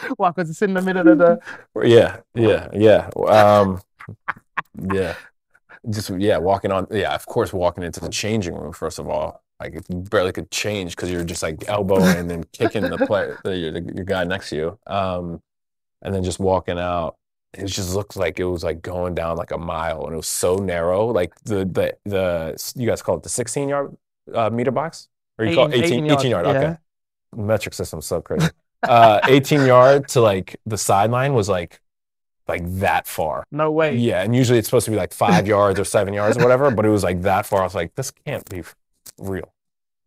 [0.17, 0.31] Why?
[0.31, 1.39] Because it's in the middle of the.
[1.83, 3.09] yeah, yeah, yeah.
[3.27, 3.81] Um,
[4.91, 5.15] yeah,
[5.89, 6.87] just yeah, walking on.
[6.91, 9.43] Yeah, of course, walking into the changing room first of all.
[9.59, 13.39] Like you barely could change because you're just like elbowing and then kicking the player,
[13.43, 14.79] the, your, your guy next to you.
[14.87, 15.41] Um,
[16.01, 17.15] and then just walking out,
[17.53, 20.27] it just looked like it was like going down like a mile, and it was
[20.27, 21.07] so narrow.
[21.07, 23.95] Like the the the you guys call it the 16 yard
[24.33, 26.45] uh, meter box, or you call it 18 18 yard?
[26.45, 26.51] yeah.
[26.51, 26.77] Okay,
[27.35, 28.49] metric system so crazy.
[28.83, 31.79] Uh, 18 yard to like the sideline was like
[32.47, 33.45] like that far.
[33.51, 33.95] No way.
[33.95, 36.71] Yeah, and usually it's supposed to be like five yards or seven yards or whatever,
[36.71, 37.61] but it was like that far.
[37.61, 38.63] I was like, this can't be
[39.17, 39.53] real.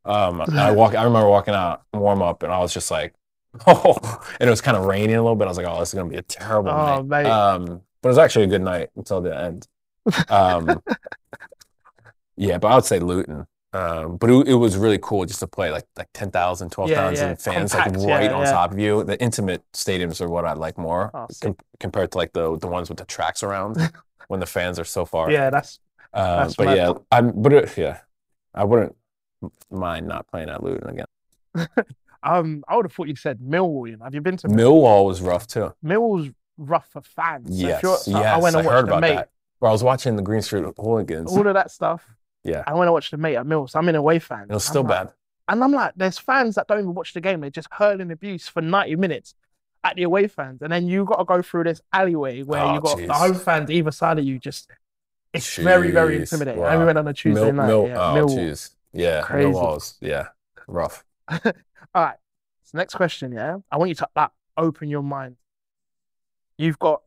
[0.04, 0.94] Um, I walk.
[0.94, 3.14] I remember walking out warm up, and I was just like,
[3.66, 3.96] oh,
[4.40, 5.46] and it was kind of raining a little bit.
[5.46, 7.24] I was like, oh, this is gonna be a terrible Oh, night.
[7.24, 7.26] mate.
[7.30, 7.64] Um,
[8.02, 9.66] but it was actually a good night until the end.
[10.28, 10.82] Um,
[12.36, 13.46] yeah, but I would say Luton.
[13.72, 17.34] Um, but it, it was really cool just to play like like 10,000, 12,000 yeah,
[17.34, 18.50] fans compact, like yeah, right on yeah.
[18.52, 19.04] top of you.
[19.04, 22.68] The intimate stadiums are what I like more Oh, com- compared to like the the
[22.68, 23.76] ones with the tracks around
[24.28, 25.30] when the fans are so far.
[25.30, 25.78] Yeah, that's
[26.14, 27.32] Uh, that's but yeah, I'm.
[27.42, 27.98] But it, yeah,
[28.54, 28.96] I wouldn't
[29.70, 31.68] mind not playing at Luton again.
[32.26, 32.64] Um.
[32.68, 33.88] I would have thought you said Millwall.
[33.88, 35.72] You know, have you been to Millwall was rough too.
[35.84, 37.48] Millwall's rough for fans.
[37.48, 39.14] So Yes, so yes, I went and I heard about mate.
[39.16, 39.30] that.
[39.60, 41.30] Bro, I was watching the Green Street Hooligans.
[41.32, 42.06] All of that stuff.
[42.44, 42.62] Yeah.
[42.66, 43.74] I went and watched the mate at Mills.
[43.74, 44.46] I'm in away fan.
[44.50, 45.12] It was I'm still like- bad.
[45.48, 47.40] And I'm like, there's fans that don't even watch the game.
[47.40, 49.34] They're just hurling abuse for 90 minutes
[49.84, 50.60] at the away fans.
[50.60, 53.34] And then you got to go through this alleyway where Oh, you got the home
[53.34, 54.40] fans either side of you.
[54.40, 54.68] Just,
[55.32, 56.60] it's very, very intimidating.
[56.60, 56.68] wow.
[56.70, 57.66] And we went on a Tuesday Mill, night.
[57.68, 58.38] Mill, yeah, oh, Millwall.
[58.38, 58.70] jeez.
[58.92, 59.48] Yeah, Crazy.
[59.52, 60.28] Millwall's, yeah,
[60.66, 61.04] rough.
[61.96, 62.16] All right.
[62.64, 63.56] So next question, yeah.
[63.72, 65.36] I want you to like open your mind.
[66.58, 67.00] You've got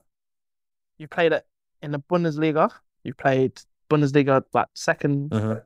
[0.98, 1.46] you played it
[1.84, 2.72] in the Bundesliga.
[3.04, 5.64] You played Bundesliga like 2nd Mhm.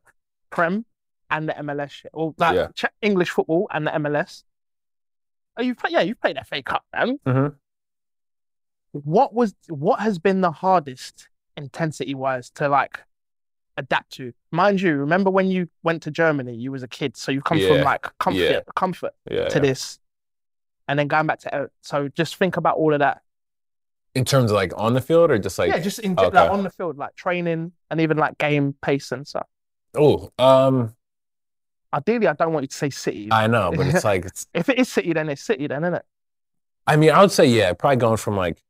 [0.49, 0.85] Prem
[1.29, 2.05] and the MLS.
[2.11, 2.89] Or like Yeah.
[3.01, 4.43] English football and the MLS.
[5.55, 7.17] Oh, you play yeah, you played FA Cup, man.
[7.19, 7.55] Mhm.
[8.91, 13.05] What was what has been the hardest intensity wise to like
[13.77, 14.33] adapt to?
[14.51, 17.59] Mind you, remember when you went to Germany, you was a kid, so you come
[17.59, 18.59] from like comfort, Yeah.
[18.75, 19.61] comfort Yeah, to yeah.
[19.61, 19.99] this,
[20.87, 23.21] and then going back to uh, so just think about all of that.
[24.15, 26.29] In terms of like on the field or just like, yeah, just in, okay.
[26.29, 29.47] like on the field, like training and even like game pace and stuff.
[29.95, 30.93] oh, um,
[31.93, 33.29] Ideally, I don't want you to say City.
[33.31, 35.93] I know, but it's like, it's, if it is City, then it's City, then isn't
[35.95, 36.05] it?
[36.87, 38.61] I mean, I would say, yeah, probably going from like,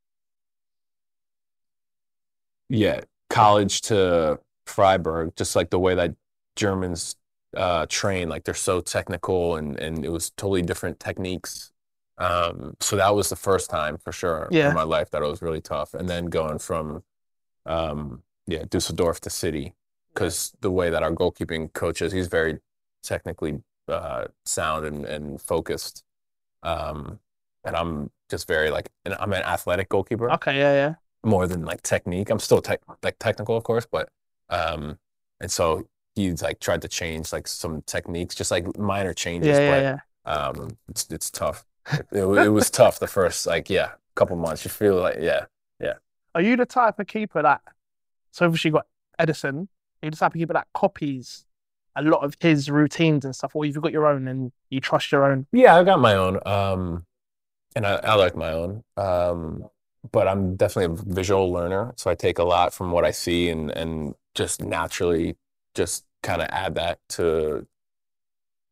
[2.69, 6.15] yeah, college to Freiburg, just like the way that
[6.55, 7.15] Germans
[7.55, 11.71] uh, train, like they're so technical and, and it was totally different techniques.
[12.17, 14.69] Um, so that was the first time for sure Yeah.
[14.69, 15.93] in my life that it was really tough.
[15.93, 17.03] And then going from,
[17.65, 19.73] um, yeah, Dusseldorf to City,
[20.13, 22.59] because the way that our goalkeeping coach is, he's very
[23.03, 26.03] technically uh, sound and, and focused.
[26.61, 27.19] Um,
[27.65, 30.93] and I'm just very like, and I'm an athletic goalkeeper Okay, yeah, yeah.
[31.23, 32.29] more than like technique.
[32.29, 34.09] I'm still tech like technical, of course, but
[34.49, 34.99] um,
[35.39, 39.59] and so he's like tried to change like some techniques, just like minor changes, Yeah,
[39.59, 39.83] yeah, but
[40.25, 40.33] yeah.
[40.33, 41.65] um, it's it's tough.
[41.91, 44.63] It, it, it was tough the first like yeah couple months.
[44.65, 45.45] You feel like yeah,
[45.79, 45.95] yeah,
[46.35, 47.61] Are you the type of keeper that?
[48.31, 48.87] So obviously you got
[49.19, 49.67] Ederson.
[50.01, 51.45] Are you the type of keeper that copies
[51.95, 55.11] a lot of his routines and stuff, or you've got your own and you trust
[55.11, 55.45] your own?
[55.51, 55.75] yeah.
[55.75, 57.05] I got my own, um,
[57.75, 58.83] and I, I like my own.
[58.97, 59.65] Um,
[60.11, 63.49] but I'm definitely a visual learner, so I take a lot from what I see
[63.49, 65.37] and and just naturally
[65.75, 67.67] just kind of add that to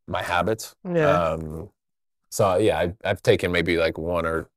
[0.08, 0.76] my habits.
[0.90, 1.10] Yeah.
[1.10, 1.70] Um,
[2.30, 4.50] so yeah, I, I've taken maybe like one or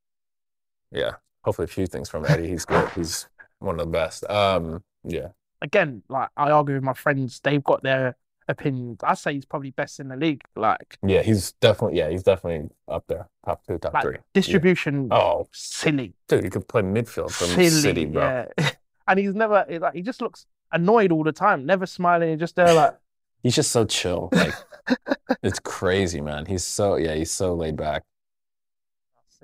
[0.90, 2.48] yeah, hopefully a few things from Eddie.
[2.48, 2.88] He's good.
[2.94, 3.28] He's
[3.58, 4.28] one of the best.
[4.30, 5.28] Um, yeah,
[5.62, 8.16] Again, like I argue with my friends, they've got their
[8.48, 9.00] opinions.
[9.02, 10.42] I say he's probably best in the league.
[10.56, 14.14] Like, yeah, he's definitely yeah, he's definitely up there, top two, top like three.
[14.14, 14.20] Yeah.
[14.34, 18.46] distribution, Oh, silly, dude, you could play midfield from silly, City, bro.
[18.58, 18.70] yeah.
[19.08, 22.30] and he's never like he just looks annoyed all the time, never smiling.
[22.30, 22.94] He's just there like.
[23.42, 24.30] He's just so chill.
[24.32, 24.54] Like
[25.42, 26.46] it's crazy, man.
[26.46, 28.02] He's so yeah, he's so laid back.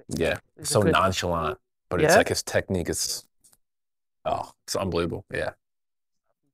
[0.09, 1.59] Yeah, a so nonchalant,
[1.91, 3.24] but it's like his technique is
[4.24, 5.26] oh, it's unbelievable.
[5.31, 5.51] Yeah,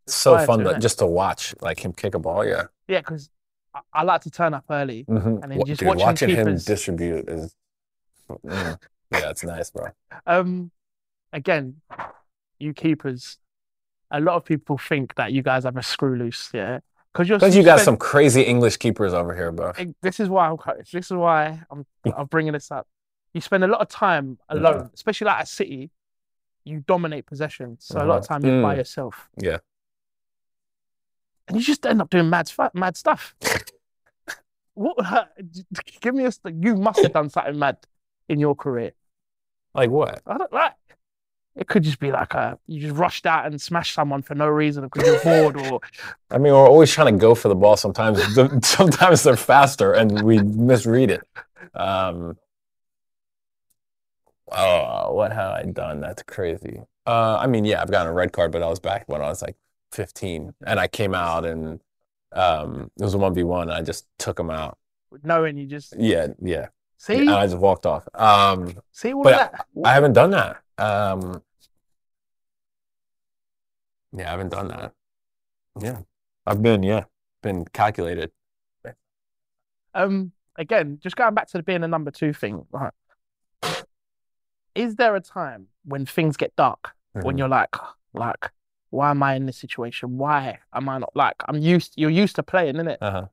[0.05, 2.45] it's so fun to, just to watch like him kick a ball.
[2.45, 3.31] Yeah, Yeah, because
[3.73, 5.05] I, I like to turn up early.
[5.05, 5.43] Mhm.
[5.45, 7.55] And then just dude, watching watching him distribute is
[8.29, 8.79] mm,
[9.13, 9.89] yeah, it's nice, bro.
[10.27, 10.73] Um,
[11.33, 11.81] again,
[12.59, 13.39] you keepers,
[14.11, 16.81] a lot of people think that you guys have a screw loose, yeah,
[17.13, 19.73] because you're you got spend- some crazy English keepers over here, bro.
[20.03, 20.57] This is why I'm.
[20.93, 21.85] This is why I'm.
[22.17, 22.87] I'm bringing this up.
[23.35, 25.91] You spend a lot of time alone, especially like at City.
[26.65, 28.29] You dominate possession, so a lot of Mhm.
[28.29, 28.79] time you're by Mm.
[28.79, 29.59] yourself, Yeah,
[31.49, 33.35] and you just end up doing mad, mad stuff.
[34.75, 34.97] what?
[36.01, 36.33] Give me a.
[36.53, 37.79] You must have done something mad
[38.29, 38.93] in your career.
[39.75, 40.23] like what?
[40.27, 40.73] I don't like.
[41.57, 44.47] It could just be like a you just rushed out and smashed someone for no
[44.47, 45.81] reason because you're bored, or
[46.31, 47.77] I mean, we're always trying to go for the ball.
[47.77, 48.23] Sometimes,
[48.67, 51.23] sometimes they're faster, and we misread it.
[51.75, 52.37] Um,
[54.53, 56.01] oh, what have I done?
[56.01, 56.83] That's crazy.
[57.07, 59.29] Uh, I mean, yeah, I've gotten a red card, but I was back when I
[59.29, 59.57] was like
[59.93, 61.81] 15, and I came out and
[62.33, 63.71] um, it was a one v one.
[63.71, 64.77] I just took him out.
[65.23, 68.07] knowing you just Yeah, yeah, see, and I just walked off.
[68.15, 69.67] Um, see all but that.
[69.85, 70.59] I haven't done that.
[70.79, 71.43] Um,
[74.13, 74.93] yeah, I haven't done that.
[75.81, 76.01] Yeah,
[76.47, 77.05] I've been yeah,
[77.43, 78.31] been calculated.
[79.95, 82.93] Um, again, just going back to the being a number two thing, right?
[84.75, 87.39] Is there a time when things get dark when Mhm.
[87.39, 87.75] you're like,
[88.13, 88.51] like,
[88.91, 90.19] why am I in this situation?
[90.19, 91.95] Why am I not like I'm used?
[91.97, 92.99] You're used to playing, innit?
[93.01, 93.29] Uh-huh.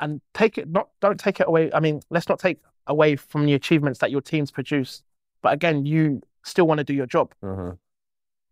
[0.00, 1.72] And take it not don't take it away.
[1.72, 5.02] I mean, let's not take away from the achievements that your teams produce.
[5.42, 7.70] But again, you still want to do your job, hmm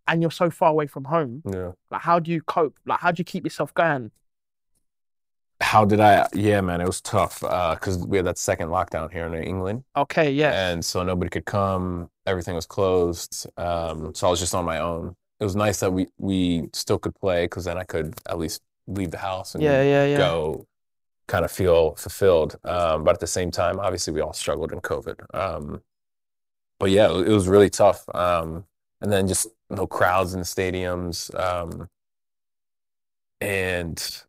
[0.09, 1.43] and you're so far away from home.
[1.51, 1.73] Yeah.
[1.91, 2.79] Like, how do you cope?
[2.87, 4.11] Like, how do you keep yourself going?
[5.61, 6.29] How did I?
[6.35, 10.31] Yeah, man, it was tough because we had that second lockdown here in England, Okay,
[10.31, 12.11] yeah, and so nobody could come.
[12.27, 15.17] Everything was closed, um, so I was just on my own.
[15.41, 18.63] It was nice that we we still could play because then I could at least
[18.87, 20.19] leave the house and yeah, yeah, yeah.
[20.19, 20.67] go,
[21.27, 22.57] kind of feel fulfilled.
[22.65, 25.35] Um, but at the same time, obviously, we all struggled in COVID.
[25.35, 25.81] Um,
[26.79, 28.05] but yeah, it, it was really tough.
[28.15, 28.67] Um,
[29.01, 31.35] and then just no crowds in the stadiums.
[31.39, 31.89] Um,
[33.41, 34.23] and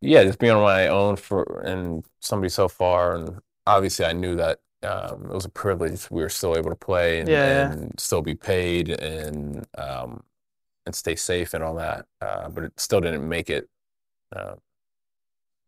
[0.00, 4.36] yeah, just being on my own for and somebody so far, and obviously I knew
[4.36, 6.10] that um, it was a privilege.
[6.10, 7.72] We were still able to play and, Yeah, yeah.
[7.72, 10.22] and still be paid and um,
[10.86, 12.06] and stay safe and all that.
[12.20, 13.68] Uh, but it still didn't make it
[14.34, 14.54] uh,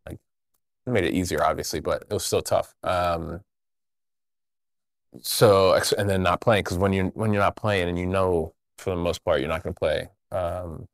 [0.05, 0.19] like
[0.87, 2.75] it made it easier, obviously, but it was still tough.
[2.83, 3.41] Um,
[5.21, 8.53] so and then not playing because when you when you're not playing and you know
[8.77, 10.09] for the most part you're not going to play.
[10.31, 10.87] Um,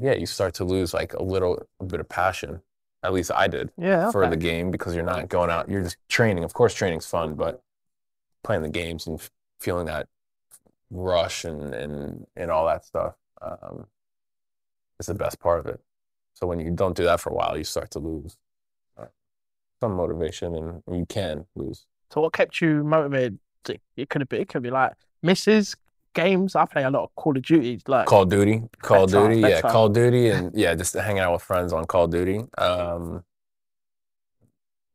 [0.00, 2.62] yeah, you start to lose like a little a bit of passion.
[3.02, 4.10] At least I did yeah.
[4.10, 5.68] for the game because you're not going out.
[5.68, 6.42] You're just training.
[6.42, 7.62] Of course, training's fun, but
[8.42, 10.08] playing the games and f- feeling that
[10.90, 13.86] rush and and and all that stuff um,
[14.98, 15.80] is the best part of it.
[16.34, 18.36] So when you don't do that for a while, you start to lose
[18.98, 19.06] uh,
[19.80, 21.86] some motivation, and you can lose.
[22.12, 23.38] So what kept you motivated?
[23.96, 24.92] It could be it could be like
[25.22, 25.74] misses,
[26.14, 26.54] games.
[26.54, 27.80] I play a lot of Call of Duty.
[27.86, 29.60] Like Call of Duty, Call of Duty, yeah.
[29.62, 32.42] Call of Duty, and yeah, just hanging out with friends on Call of Duty.
[32.58, 33.24] Um,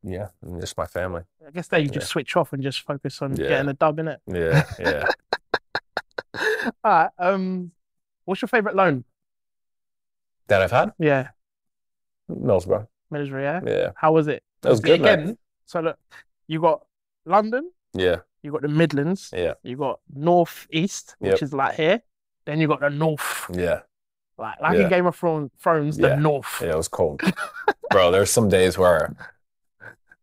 [0.04, 1.24] yeah, and just my family.
[1.46, 1.92] I guess there you Yeah.
[1.94, 3.48] just switch off and just focus on Yeah.
[3.50, 4.22] getting a dub in it.
[4.28, 5.06] Yeah, yeah.
[6.84, 7.10] All right.
[7.18, 7.72] Um,
[8.26, 9.04] what's your favorite loan?
[10.48, 11.30] that I've had Yeah,
[12.30, 12.88] Middlesbrough.
[13.12, 13.44] military.
[13.44, 13.62] Yeah.
[13.66, 14.42] Yeah, How was it?
[14.62, 15.00] that was good.
[15.02, 15.20] man.
[15.20, 16.00] Again, so look,
[16.48, 16.86] you got
[17.30, 21.44] London, Yeah, you got the Midlands, yeah, you got North East, which Yep.
[21.44, 22.02] is like here.
[22.46, 23.82] Then you've got the North, yeah,
[24.38, 26.16] like like in Game of Thrones, the Yeah.
[26.16, 26.62] North.
[26.62, 26.72] yeah.
[26.74, 27.22] It was cold,
[27.92, 28.12] bro.
[28.12, 29.16] There's some days where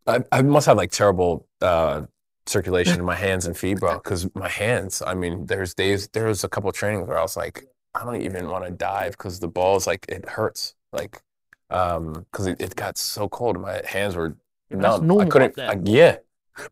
[0.05, 2.03] I, I must have like terrible uh,
[2.45, 3.95] circulation in my hands and feet, bro.
[3.95, 7.21] Because my hands, I mean, there's days, there was a couple of trainings where I
[7.21, 11.21] was like, I don't even want to dive because the ball's like it hurts, like,
[11.69, 13.59] um, because it, it got so cold.
[13.59, 14.37] My hands were
[14.69, 15.07] Yeah, numb.
[15.07, 15.59] normal I couldn't.
[15.59, 16.17] I, yeah,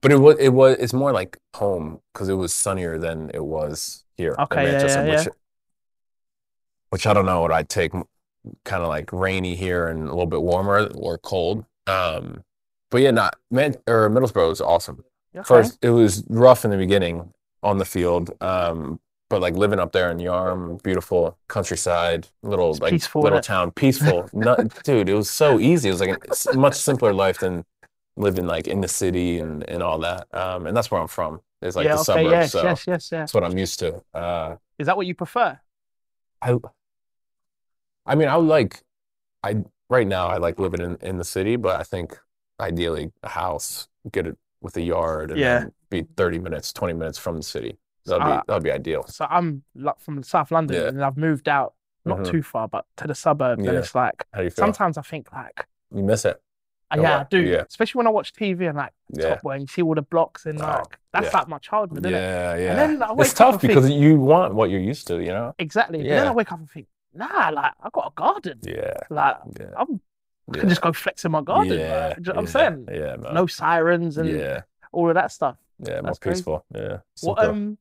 [0.01, 3.43] but it was it was it's more like home because it was sunnier than it
[3.43, 5.27] was here Okay, in yeah, Manchester, yeah, which
[6.89, 7.91] which I don't know what I'd take.
[8.63, 11.65] Kind of like rainy here and a little bit warmer or cold.
[11.87, 12.43] Um,
[12.91, 15.03] but yeah, not man or Middlesbrough was awesome.
[15.35, 15.43] Okay.
[15.43, 17.33] First, it was rough in the beginning
[17.63, 22.91] on the field, um, but like living up there in Yarm, beautiful countryside, little like
[22.91, 24.29] peaceful, little town, peaceful.
[24.31, 25.89] Not, dude, it was so easy.
[25.89, 27.65] It was like a s- much simpler life than
[28.17, 30.27] living like in the city and and all that.
[30.33, 31.41] Um, and that's where I'm from.
[31.61, 33.11] It's like yeah, the okay, suburbs, yes, so yes, yes, yes.
[33.11, 34.03] that's what I'm used to.
[34.13, 35.59] Uh, Is that what you prefer?
[36.41, 36.57] I,
[38.05, 38.83] I mean, I would like,
[39.43, 42.17] I right now I like living in in the city, but I think
[42.59, 45.65] ideally a house, get it with a yard, and Yeah.
[45.89, 47.77] be 30 minutes, 20 minutes from the city.
[48.05, 49.05] That'd Uh, be that'd be ideal.
[49.07, 50.89] So I'm like from South London Yeah.
[50.89, 51.73] and I've moved out
[52.05, 52.31] not Mhm.
[52.31, 53.65] too far, but to the suburbs.
[53.67, 54.65] And it's like How do you feel?
[54.65, 56.41] sometimes I think like, You miss it.
[56.91, 57.41] Uh, Oh, yeah, I do.
[57.41, 57.63] Yeah.
[57.67, 59.29] Especially when I watch TV and like Yeah.
[59.29, 61.37] Top Boy and you see all the blocks and Oh, like that's yeah.
[61.37, 62.17] like my childhood, isn't it?
[62.17, 62.75] Yeah, yeah.
[62.75, 65.53] then It's tough and think- because you want what you're used to, you know?
[65.59, 65.99] Exactly.
[65.99, 68.59] But then I wake up and think, nah, like I've got a garden.
[68.63, 68.93] Yeah.
[69.09, 69.65] Like Yeah.
[69.77, 69.99] I'm,
[70.51, 70.59] I yeah.
[70.59, 71.79] can just go flex in my garden.
[71.79, 72.07] Yeah.
[72.09, 72.87] like, do you know what I'm saying?
[72.91, 73.33] Yeah, man.
[73.33, 74.61] No sirens and yeah.
[74.91, 75.57] all of that stuff.
[75.79, 76.35] Yeah, more That's crazy.
[76.37, 76.65] peaceful.
[76.73, 76.97] Yeah.
[77.21, 77.77] What um,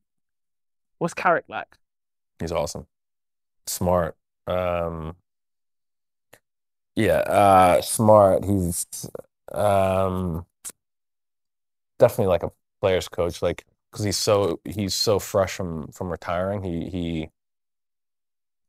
[0.97, 1.77] what's Carrick like?
[2.39, 2.87] He's awesome.
[3.67, 4.15] Smart.
[4.47, 5.15] Um
[6.95, 8.45] yeah, uh smart.
[8.45, 8.85] He's
[9.51, 10.45] um
[11.99, 16.63] definitely like a player's coach like cuz he's so he's so fresh from from retiring.
[16.63, 17.29] He he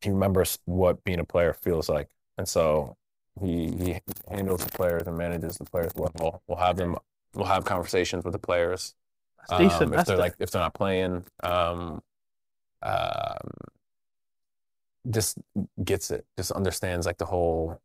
[0.01, 2.09] he remembers what being a player feels like.
[2.39, 2.97] And so
[3.41, 6.43] he he handles the players and manages the players well.
[6.47, 6.97] We'll have them
[7.35, 8.95] we'll have conversations with the players
[9.39, 9.91] That's decent.
[9.91, 12.03] um, if That's they're like if they're not playing um,
[12.83, 13.39] um
[15.11, 15.39] just
[15.85, 17.81] gets it just understands like the whole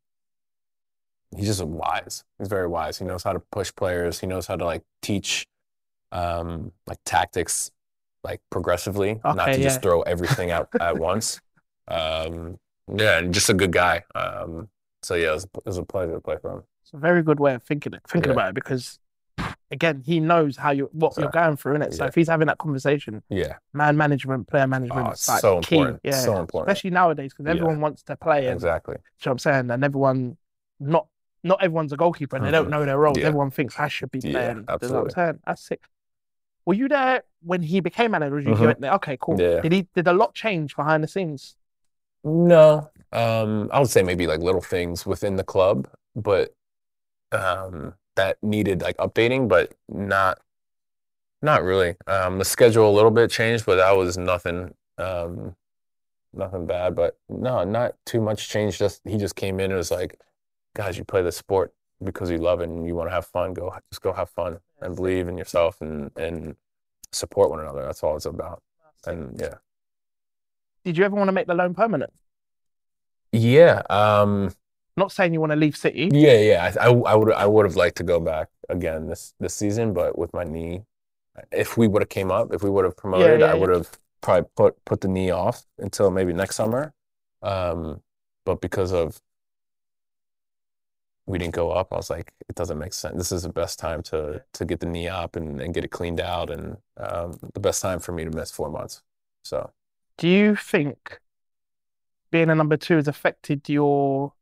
[1.35, 4.55] he's just wise he's very wise he knows how to push players he knows how
[4.55, 5.47] to like teach
[6.11, 7.71] um like tactics
[8.23, 9.63] like progressively not to yeah.
[9.63, 11.39] just throw everything out at once
[11.87, 12.59] um
[12.93, 14.67] yeah and just a good guy um
[15.01, 17.23] so yeah it was, it was a pleasure to play for him It's a very
[17.23, 18.33] good way of thinking it, thinking Yeah.
[18.35, 18.99] about it because
[19.71, 21.93] again, he knows how you what you're going through in it.
[21.93, 22.09] So yeah.
[22.09, 25.77] if he's having that conversation, yeah man management, player management, oh, it's like so key.
[25.77, 28.47] important Yeah, so important especially nowadays because everyone wants to play.
[28.47, 29.71] And, exactly you know what I'm saying?
[29.71, 30.37] And everyone,
[30.79, 31.07] not
[31.43, 32.71] not everyone's a goalkeeper and they don't Mhm.
[32.71, 33.17] know their roles.
[33.17, 33.27] Yeah.
[33.27, 34.49] Everyone thinks I should be Yeah, playing.
[34.81, 35.39] You know what I'm saying?
[35.45, 35.81] That's sick.
[36.65, 38.39] Were you there when he became manager?
[38.39, 38.65] You Mhm.
[38.65, 38.93] went there?
[38.93, 39.39] Okay, cool.
[39.41, 39.61] Yeah.
[39.61, 39.87] Did he?
[39.95, 41.55] Did a lot change behind the scenes?
[42.23, 46.53] No, um, I would say maybe like little things within the club, but
[47.31, 50.39] um, that needed like updating, but not
[51.41, 51.95] not really.
[52.05, 55.55] Um, the schedule a little bit changed, but that was nothing um,
[56.33, 56.95] nothing bad.
[56.95, 58.77] But no, not too much change.
[58.77, 60.19] Just he just came in and was like,
[60.73, 63.53] guys, you play the sport because you love it and you want to have fun.
[63.53, 66.55] Go just go have fun and believe in yourself and and
[67.11, 67.83] support one another.
[67.83, 68.61] That's all it's about.
[69.05, 69.55] And yeah.
[70.83, 72.11] Did you ever want to make the loan permanent?
[73.31, 74.51] Yeah, um,
[74.97, 76.09] Not saying you want to leave City.
[76.11, 76.73] Yeah, yeah.
[76.79, 79.93] I, I, I would I would have liked to go back again this this season,
[79.93, 80.83] but with my knee,
[81.51, 83.89] if we would have came up, if we would have promoted, yeah, I would have
[84.21, 86.93] probably put put the knee off until maybe next summer.
[87.41, 88.01] Um,
[88.45, 89.21] but because of
[91.25, 93.17] we didn't go up, I was like, it doesn't make sense.
[93.17, 95.89] This is the best time to to get the knee up and, and get it
[95.91, 99.01] cleaned out, and um, the best time for me to miss four months.
[99.43, 99.71] So
[100.17, 101.19] Do you think
[102.31, 104.33] being a number two has affected your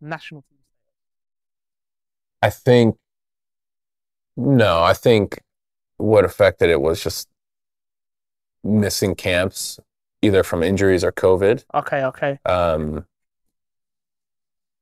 [0.00, 0.58] national team?
[2.42, 2.96] I think
[4.36, 5.42] no, I think
[5.96, 7.28] what affected it was just
[8.62, 9.80] missing camps,
[10.22, 11.64] either from injuries or COVID.
[11.74, 12.38] Okay, okay.
[12.46, 13.06] Um,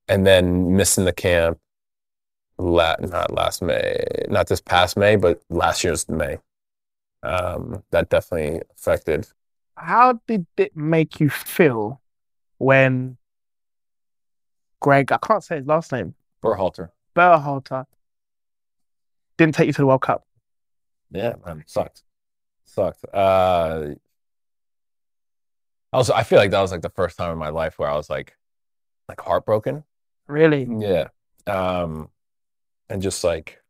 [0.09, 1.59] and then missing the camp
[2.59, 6.38] la not last May, not this past May, but last year's May.
[7.22, 9.28] Um, that definitely affected.
[9.76, 12.00] How did it make you feel
[12.59, 13.18] when
[14.80, 16.90] Greg, I can't say his last name, Berhalter.
[17.14, 17.86] Berhalter,
[19.36, 20.26] didn't take you to the World Cup?
[21.11, 22.02] Yeah, man, sucked.
[22.64, 23.04] Sucked.
[23.12, 23.94] Uh,
[25.92, 27.90] I was, I feel like that was like the first time in my life where
[27.90, 28.36] I was like,
[29.09, 29.84] like heartbroken.
[30.27, 30.66] Really?
[30.79, 31.09] Yeah.
[31.47, 32.11] Um,
[32.89, 33.62] and just like,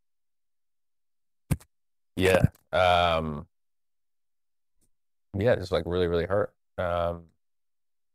[2.15, 2.45] yeah.
[2.71, 3.47] Um,
[5.37, 6.53] yeah, just like really, really hurt.
[6.77, 7.23] Um,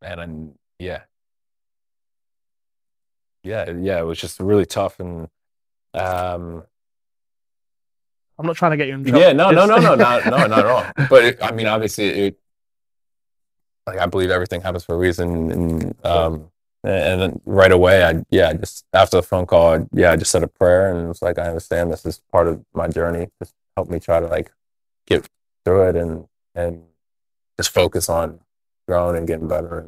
[0.01, 1.03] and then, yeah.
[3.45, 5.29] Yeah, yeah, it was just really tough and
[5.95, 6.63] um
[8.39, 9.21] I'm not trying to get you in trouble.
[9.21, 10.85] Yeah, no, no, no, no, not, no, not at all.
[11.11, 12.41] But it, I mean, obviously, it,
[13.87, 16.51] like I believe everything happens for a reason, and um,
[16.85, 20.31] and then right away, I yeah, just after the phone call, I, yeah, I just
[20.31, 23.29] said a prayer, and it was like, I understand this is part of my journey.
[23.41, 24.51] Just help me try to like
[25.07, 25.29] get
[25.65, 26.83] through it, and and
[27.57, 28.41] just focus on
[28.89, 29.79] growing and getting better,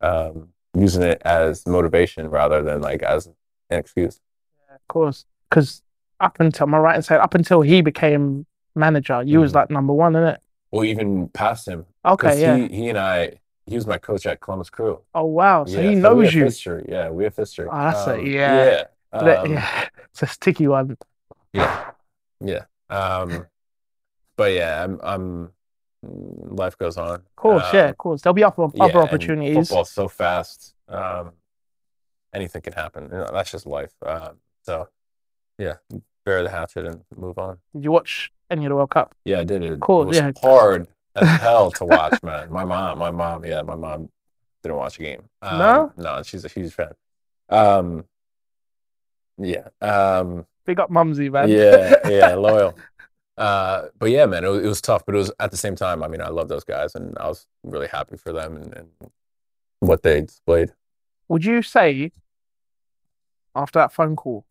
[0.00, 3.34] and um, using it as motivation rather than like as an
[3.70, 4.20] excuse.
[4.68, 5.24] Yeah, of course.
[5.48, 5.82] Because
[6.20, 9.56] up until my right say up until he became manager, you was Mhm.
[9.56, 10.40] like number one, in it?
[10.70, 12.56] Or even past him, Okay, yeah.
[12.56, 15.00] he, he and I, he was my coach at Columbus Crew.
[15.14, 16.44] oh wow, so Yeah, he we knows have you.
[16.44, 16.84] History.
[16.88, 17.66] Yeah, we have history.
[17.70, 18.64] Oh, that's a- Um, yeah.
[18.64, 18.84] Yeah.
[19.22, 20.96] Let- um, yeah, it's a sticky one.
[21.52, 21.90] yeah.
[22.40, 22.64] Yeah.
[22.90, 23.46] Um,
[24.36, 25.50] but yeah, I'm, I'm,
[26.02, 27.14] life goes on.
[27.16, 28.22] Of course, Um, yeah, of course.
[28.22, 29.68] There'll be other, yeah, other opportunities.
[29.68, 30.74] Football's so fast.
[30.88, 31.32] Um,
[32.32, 33.04] anything can happen.
[33.04, 33.92] You know, that's just life.
[34.06, 34.88] Um, so
[35.58, 35.74] yeah,
[36.24, 37.58] bury the hatchet and move on.
[37.74, 39.14] Did you watch any of the World Cup?
[39.24, 39.80] Yeah, I did it.
[39.80, 40.30] Cool, It was yeah.
[40.40, 40.86] hard
[41.26, 42.50] hell to watch, man.
[42.50, 44.08] My mom, my mom, yeah, my mom
[44.62, 45.22] didn't watch a game.
[45.42, 45.92] Um, No?
[45.96, 46.92] no, she's a huge fan.
[47.48, 48.04] Um,
[49.38, 51.48] yeah, um, Big up Mumsy, man.
[51.48, 52.76] yeah, yeah, loyal.
[53.36, 55.76] Uh, but yeah, man, it was, it was tough, but it was at the same
[55.76, 56.02] time.
[56.02, 58.88] I mean, I love those guys, and I was really happy for them and, and
[59.80, 60.72] what they displayed.
[61.28, 62.10] Would you say
[63.54, 64.44] after that phone call,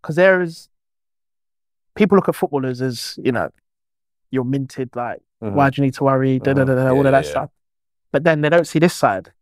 [0.00, 0.68] because there is
[1.94, 3.50] people look at footballers as you know,
[4.30, 5.52] you're minted, like Mhm.
[5.52, 6.94] why do you need to worry, da da da da, Mhm.
[6.94, 7.30] all of that yeah, yeah.
[7.30, 7.50] stuff.
[8.12, 9.32] But then they don't see this side.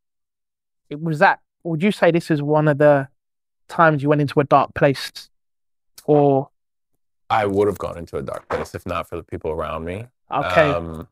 [0.88, 1.40] It was that.
[1.62, 3.08] Would you say this is one of the
[3.68, 5.28] times you went into a dark place,
[6.04, 6.48] or
[7.28, 10.06] I would have gone into a dark place if not for the people around me.
[10.32, 11.06] okay, Um,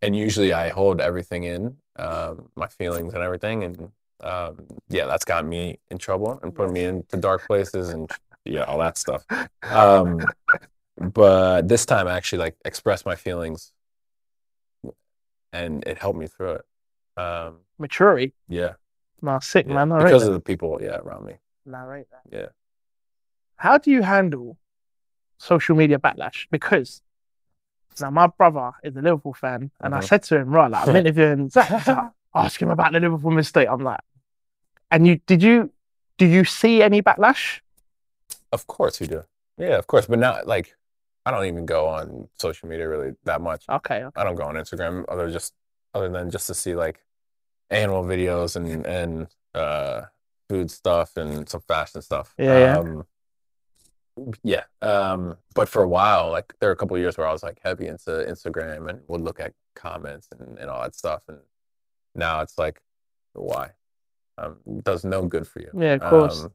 [0.00, 3.64] and usually I hold everything in, um, my feelings and everything.
[3.64, 8.10] And um, yeah, that's got me in trouble and put me into dark places and
[8.44, 9.26] yeah, all that stuff.
[9.62, 10.24] Um,
[10.96, 13.72] but this time I actually like expressed my feelings
[15.52, 16.62] and it helped me through it.
[17.20, 18.32] Um, maturity?
[18.48, 18.74] yeah,
[19.22, 19.92] Nah, sick yeah, man.
[19.92, 20.28] I because that.
[20.28, 21.34] of the people, yeah, around me.
[21.66, 22.22] Nah, rate that.
[22.30, 22.46] Yeah.
[23.56, 24.56] How do you handle
[25.38, 26.46] social media backlash?
[26.50, 27.02] Because
[28.00, 30.04] now my brother is a Liverpool fan, and I Mhm.
[30.08, 33.68] said to him, right, like I'm interviewing Zack, like, ask him about the Liverpool mistake.
[33.70, 34.00] I'm like,
[34.90, 35.72] and you did you
[36.16, 37.60] do you see any backlash?
[38.52, 39.24] Of course you do.
[39.58, 40.06] Yeah, of course.
[40.06, 40.74] But now, like,
[41.30, 43.64] I don't even go on social media really that much.
[43.68, 44.20] Okay, okay.
[44.20, 45.54] I don't go on Instagram other just
[45.94, 47.04] other than just to see like
[47.70, 50.02] animal videos and and uh
[50.48, 52.34] food stuff and some fashion stuff.
[52.36, 52.78] Yeah, yeah.
[52.78, 53.06] Um,
[54.42, 54.64] yeah.
[54.82, 57.44] Um, but for a while, like there were a couple of years where I was
[57.44, 61.22] like heavy into Instagram and would look at comments and, and all that stuff.
[61.28, 61.38] And
[62.16, 62.82] now it's like,
[63.34, 63.70] why?
[64.36, 65.70] Um, it does no good for you.
[65.78, 66.42] Yeah, of course.
[66.42, 66.52] Um,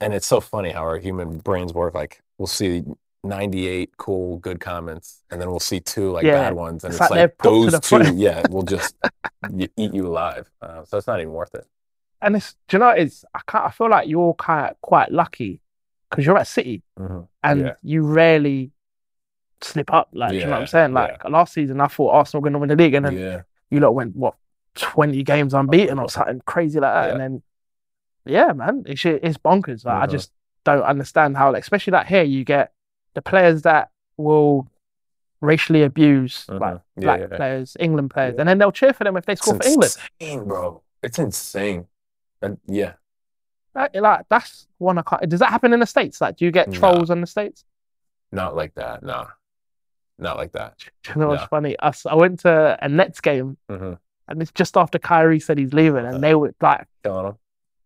[0.00, 1.94] and it's so funny how our human brains work.
[1.94, 2.84] Like we'll see
[3.24, 7.00] 98 cool, good comments, and then we'll see two like Yeah, bad ones, and it's
[7.00, 8.94] it's, like like, those two, yeah, will just
[9.58, 10.50] eat you alive.
[10.60, 11.66] Uh, so it's not even worth it.
[12.22, 15.12] And it's do you know it's I can't I feel like you're kind of quite
[15.12, 15.60] lucky
[16.10, 17.28] because you're at City Mhm.
[17.42, 17.74] and Yeah.
[17.82, 18.70] you rarely
[19.60, 20.08] slip up.
[20.12, 20.92] Like, do you know what I'm saying?
[20.92, 23.42] Like last season, I thought Arsenal were going to win the league, and then Yeah,
[23.70, 24.34] you lot went what
[24.74, 27.10] twenty games unbeaten or something crazy like that, Yeah.
[27.12, 27.42] and then
[28.26, 29.84] yeah, man, it's it's bonkers.
[29.84, 30.10] Like I Mhm.
[30.10, 30.32] just
[30.64, 32.72] don't understand how, like, especially like here, you get
[33.14, 34.68] the players that will
[35.40, 36.82] racially abuse like Mhm.
[36.96, 37.36] Yeah, black yeah, yeah.
[37.36, 38.40] players, England players, Yeah.
[38.42, 39.94] and then they'll cheer for them if they score it's for England.
[40.20, 40.82] insane, bro.
[41.02, 41.86] It's insane.
[42.42, 42.94] And yeah,
[43.74, 45.28] Like, like, that's one I can't.
[45.28, 46.20] Does that happen in the states?
[46.20, 46.74] Like, do you get No.
[46.74, 47.64] trolls in the states?
[48.32, 49.02] not like that.
[49.04, 49.26] Nah,
[50.18, 50.76] not like that.
[50.78, 51.48] Do you know what's No.
[51.48, 51.76] funny?
[51.80, 53.94] I went to a Nets game, hmm
[54.26, 56.86] and it's just after Kyrie said he's leaving, and they were like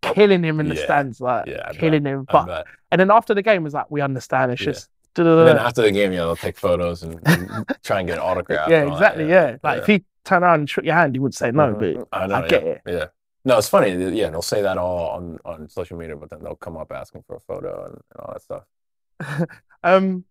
[0.00, 0.84] Killing him in the Yeah.
[0.84, 1.80] stands, like Yeah, I bet.
[1.80, 2.24] killing him.
[2.30, 4.52] But and then after the game, it was like, we understand.
[4.52, 4.66] It's Yeah.
[4.66, 4.88] just.
[5.26, 8.24] And then after the game, yeah, they'll take photos and, and try and get an
[8.24, 8.68] autograph.
[8.68, 9.24] Yeah, exactly.
[9.24, 9.56] that, Yeah.
[9.62, 12.06] Like if he turned around and shook your hand, he would say no, Mhm.
[12.12, 12.82] I, know, I get it.
[12.86, 13.06] Yeah.
[13.44, 13.90] No, it's funny.
[14.14, 17.22] Yeah, they'll say that all on, on social media, but then they'll come up asking
[17.26, 19.48] for a photo and, and all that stuff.
[19.82, 20.24] um,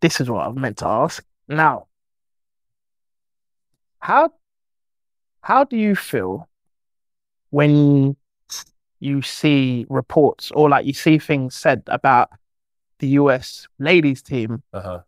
[0.00, 1.24] this is what I meant to ask.
[1.48, 1.86] Now,
[4.00, 4.32] how
[5.40, 6.48] how do you feel
[7.50, 8.16] when
[9.00, 12.30] you see reports or like you see things said about
[12.98, 15.00] the US ladies team Uh huh.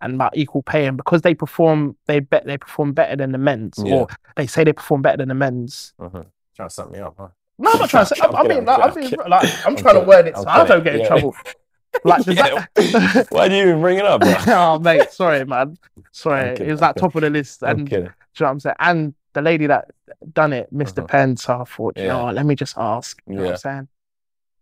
[0.00, 3.38] and about equal pay and because they perform they bet they perform better than the
[3.38, 3.94] men's Yeah.
[3.94, 4.06] or
[4.36, 6.20] they say they perform better than the men's hmm
[6.56, 7.28] Trying to set me up, huh?
[7.58, 9.48] no i'm not trying to say I'm i mean kidding, like, I'm I'm, being, like,
[9.48, 11.06] I'm, I'm trying to word it I'm so i don't get in Yeah.
[11.08, 11.34] trouble
[12.04, 12.66] like Yeah.
[12.74, 14.36] that Why do you even bring it up, bro?
[14.48, 15.78] oh mate sorry man
[16.12, 18.60] sorry I'm it was like top of the list and do you know what i'm
[18.60, 19.90] saying and the lady that
[20.32, 20.94] done it Mr.
[20.94, 21.08] the Mhm.
[21.08, 22.22] pen so i thought Yeah.
[22.24, 23.88] what, let me just ask you know what i'm saying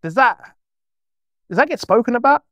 [0.03, 0.57] does that
[1.49, 2.45] does that get spoken about,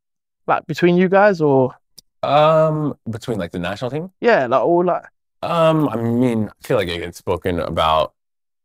[0.47, 1.75] like between you guys, or
[2.23, 4.13] Um, between like the national team.
[4.21, 5.05] yeah, like all like
[5.43, 8.13] Um, I mean, I feel like it gets spoken about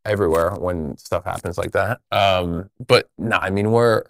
[0.04, 2.02] everywhere when stuff happens like that.
[2.12, 4.04] Um, but no, I mean, we're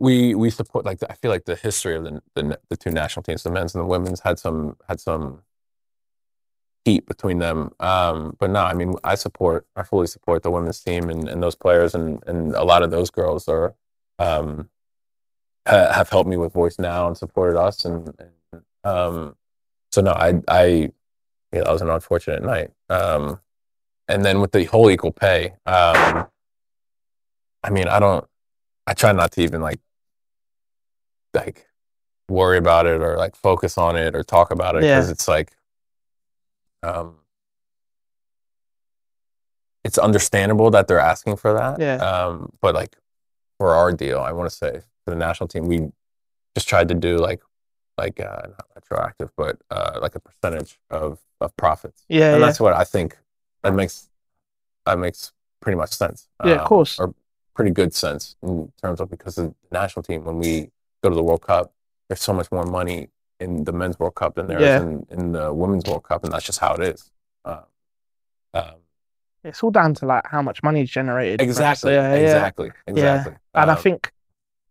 [0.00, 2.90] we we support like the, I feel like the history of the, the the two
[2.90, 5.42] national teams, the men's and the women's, had some had some
[6.84, 7.72] heat between them.
[7.80, 11.42] Um, but no, I mean, I support, I fully support the women's team and, and
[11.42, 13.74] those players, and and a lot of those girls are
[14.18, 14.68] um
[15.66, 18.12] ha- have helped me with Voice Now and supported us, and,
[18.52, 19.36] and um,
[19.92, 20.92] so no, I I
[21.52, 22.70] yeah, that was an unfortunate night.
[22.90, 23.40] Um,
[24.08, 26.26] and then with the whole equal pay, um,
[27.62, 28.26] I mean, I don't,
[28.86, 29.80] I try not to even like,
[31.32, 31.66] like,
[32.28, 35.12] worry about it or like focus on it or talk about it because Yeah.
[35.12, 35.52] it's like,
[36.84, 37.16] um,
[39.84, 41.80] it's understandable that they're asking for that.
[41.80, 41.96] Yeah.
[41.96, 42.96] Um, but like
[43.58, 45.90] for our deal, I want to say for the national team, we
[46.54, 47.42] just tried to do like,
[47.98, 52.46] like uh, not retroactive, but uh, like a percentage of of profits yeah, and yeah,
[52.46, 53.16] that's what I think
[53.62, 54.08] that makes
[54.86, 56.28] that makes pretty much sense.
[56.44, 56.98] Yeah, of um, course.
[56.98, 57.14] or
[57.54, 60.70] pretty good sense in terms of because the national team when we
[61.02, 61.72] go to the World Cup,
[62.08, 63.08] there's so much more money
[63.40, 64.82] in the men's World Cup than there is Yeah.
[64.82, 67.10] in, in the women's World Cup, and that's just how it is.
[67.44, 67.62] Uh,
[68.54, 68.74] um,
[69.42, 71.40] it's all down to like how much money is generated.
[71.40, 71.46] right?
[71.46, 72.20] So, exactly, yeah, yeah.
[72.20, 73.34] exactly, exactly.
[73.54, 74.12] And I Um, think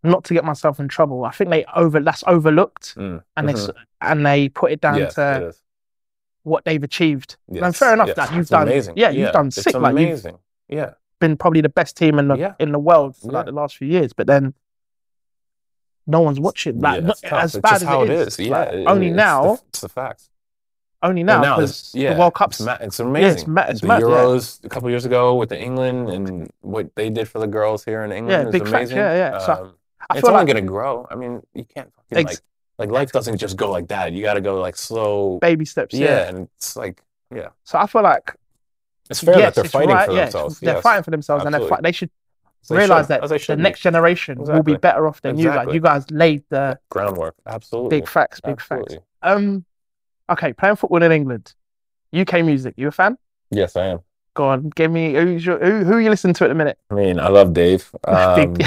[0.02, 3.52] not to get myself in trouble, I think they over that's overlooked, mm, and mhm.
[3.52, 3.70] it's
[4.02, 5.62] and they put it down yes, to it is.
[6.44, 7.38] what they've achieved.
[7.48, 8.68] And Yes, fair enough yes, that you've done.
[8.68, 8.96] amazing.
[8.98, 9.68] Yeah, you've done sick.
[9.68, 10.38] It's Like amazing.
[10.68, 12.54] Yeah, been probably the best team in the Yeah.
[12.60, 14.54] in the world for like the last few years, but then
[16.08, 16.80] no one's watching.
[16.80, 18.40] Like yeah, not, it's as bad as how it is.
[18.40, 20.30] Yeah, like, it- only it's the- now, it's the fact.
[21.02, 23.54] only Well, now it's- yeah, the World Cup's It's, ma- it's amazing.
[23.54, 24.08] ma- it's the mad, yeah.
[24.08, 27.84] Euros a couple years ago with the England and what they did for the girls
[27.86, 28.98] here in England Yeah, is big amazing.
[28.98, 29.38] yeah, yeah.
[29.40, 29.74] So, Um,
[30.10, 31.08] I it's only like gonna grow.
[31.10, 32.40] I mean, you can't fucking Ex- like
[32.80, 34.14] like life doesn't just go like that.
[34.14, 35.38] You got to go like slow.
[35.40, 35.94] baby steps.
[35.94, 36.28] yeah, Yeah.
[36.30, 37.02] and it's like
[37.34, 38.36] yeah, So I feel like
[39.10, 40.60] it's fair yes, that they're fighting right, for yeah, themselves.
[40.60, 40.84] They're yes.
[40.84, 42.10] fighting for themselves, and they're fight, they should
[42.70, 43.62] they realize should, that the be.
[43.62, 45.68] next generation will be better off than you guys.
[45.74, 47.36] You guys laid the groundwork.
[47.46, 48.96] Absolutely, big facts, big Absolutely.
[48.98, 49.08] facts.
[49.22, 49.66] Um,
[50.30, 51.54] okay, playing football in England,
[52.16, 52.76] UK music.
[52.78, 53.18] You a fan?
[53.52, 54.00] Yes, I am.
[54.36, 56.78] Go on, give me who's your, who who you listen to at the minute.
[56.90, 57.90] I mean, I love Dave.
[58.08, 58.66] Um, Big-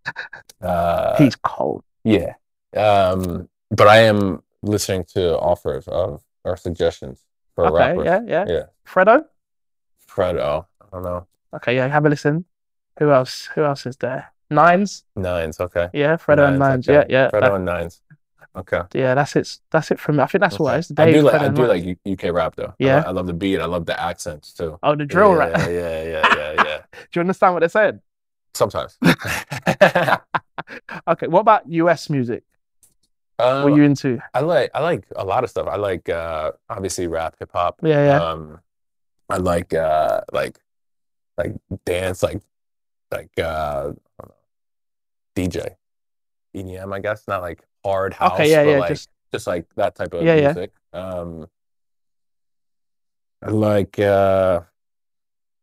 [0.62, 1.82] uh, He's cold.
[2.04, 2.34] Yeah.
[2.76, 7.24] Um, but I am listening to offers of or suggestions
[7.54, 8.04] for Okay, rappers.
[8.04, 8.44] yeah, yeah.
[8.52, 8.62] Yeah.
[8.86, 9.24] Fredo.
[10.08, 10.66] Fredo.
[10.80, 11.26] I don't know.
[11.54, 12.44] Okay, yeah, have a listen.
[12.98, 13.48] Who else?
[13.54, 14.32] Who else is there?
[14.50, 15.04] Nines.
[15.14, 15.60] Nines.
[15.60, 15.88] Okay.
[15.92, 16.88] Yeah, Fredo and Nines.
[16.88, 17.04] okay.
[17.08, 17.30] Yeah, yeah.
[17.30, 18.02] Fredo That- and Nines.
[18.56, 18.80] Okay.
[18.94, 19.58] yeah, that's it.
[19.70, 20.22] That's it from me.
[20.22, 20.78] I think that's what okay.
[20.78, 20.92] it is.
[20.98, 21.98] I do like Fredo I do Nines.
[22.06, 22.74] like UK rap though.
[22.78, 22.96] Yeah?
[23.02, 23.60] lo- I, love the beat.
[23.60, 24.78] I love the accents too.
[24.82, 25.58] Oh, the drill yeah, rap.
[25.58, 26.78] Yeah, yeah, yeah, yeah, yeah.
[26.92, 28.00] Do you understand what they're saying?
[28.54, 28.98] Sometimes.
[31.06, 32.42] Okay, what about US music?
[33.38, 34.18] um, What are you into?
[34.34, 35.66] I like I like a lot of stuff.
[35.68, 37.80] I like uh obviously rap, hip hop.
[37.82, 38.22] Yeah, yeah.
[38.22, 38.60] Um,
[39.30, 40.58] I like uh like
[41.36, 42.40] like dance, like
[43.10, 43.92] like uh
[44.22, 44.34] know,
[45.36, 45.74] DJ,
[46.56, 46.94] EDM.
[46.94, 48.78] I guess not like hard house, okay, yeah, but yeah.
[48.78, 50.66] like just just like that type of Yeah, yeah.
[50.92, 51.48] Um,
[53.42, 54.60] like uh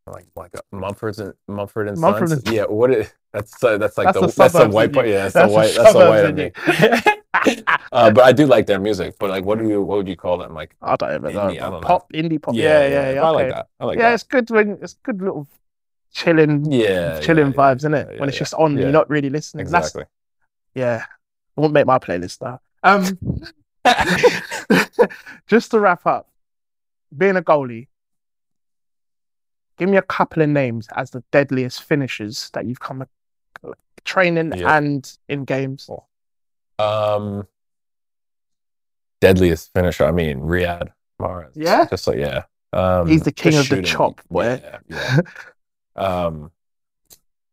[0.08, 2.44] like like uh, Mumford and Mumford and Mumford Sons.
[2.44, 5.08] and- Yeah, what that's uh, that's like That's the, the that's the white part.
[5.08, 6.52] Yeah, that's, That's the white that's the white of me.
[7.92, 9.16] uh, but I do like their music.
[9.20, 10.54] But like, what do you what would you call them?
[10.54, 11.42] Like I don't even know.
[11.42, 11.80] I don't know.
[11.82, 12.56] pop, indie pop.
[12.56, 13.24] Yeah, yeah, yeah.
[13.24, 13.68] I like that.
[13.80, 14.14] I like yeah, that.
[14.14, 15.48] it's good when it's good little
[16.16, 18.08] chilling, Yeah, chilling yeah, vibes, yeah, isn't it?
[18.14, 19.66] yeah, when it's just on, you're not really listening.
[19.68, 20.06] That's- Exactly.
[20.74, 21.04] yeah,
[21.58, 22.60] I won't make my playlist though.
[22.84, 23.20] Um,
[25.48, 26.30] just to wrap up,
[27.16, 27.88] being a goalie,
[29.78, 33.06] give me a couple of names as the deadliest finishers that you've come
[34.06, 35.90] training and in games.
[36.80, 37.48] Um,
[39.20, 40.06] deadliest finisher.
[40.06, 40.90] I mean, Riyad
[41.22, 41.52] Mahrez.
[41.56, 41.86] Yeah?
[41.90, 42.44] just like yeah.
[42.74, 44.62] Um, He's the king just of the chop, boy.
[44.64, 45.18] Yeah, yeah.
[45.96, 46.52] um,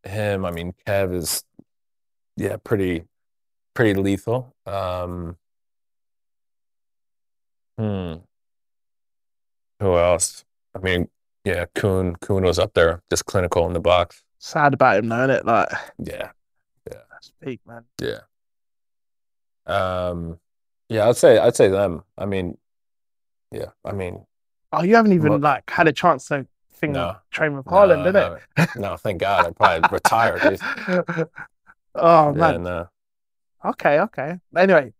[0.04, 0.44] him.
[0.44, 1.44] I mean, Kev is
[2.36, 3.04] yeah, pretty
[3.74, 4.54] pretty lethal.
[4.66, 5.36] Um,
[7.78, 8.14] hmm.
[9.80, 10.44] Who else?
[10.74, 11.08] I mean,
[11.44, 12.16] yeah, Kun.
[12.16, 14.22] Kun was up there, just clinical in the box.
[14.38, 15.46] Sad about him, though, isn't it?
[15.46, 15.68] Like,
[15.98, 16.30] Yeah,
[16.86, 17.84] that's peak, man.
[18.00, 18.20] yeah.
[19.66, 20.38] Um,
[20.88, 22.02] yeah, I'd say I'd say them.
[22.18, 22.58] I mean,
[23.52, 24.26] yeah, I mean,
[24.72, 26.46] Oh, you haven't even like had a chance to
[26.82, 27.16] think No.
[27.30, 28.10] train with no, Haaland, I
[28.58, 28.68] did it?
[28.76, 29.46] No, thank God.
[29.46, 30.58] I probably retired.
[31.94, 32.62] oh Yeah, man.
[32.64, 32.88] no.
[33.64, 34.40] Okay, okay.
[34.56, 34.92] Anyway,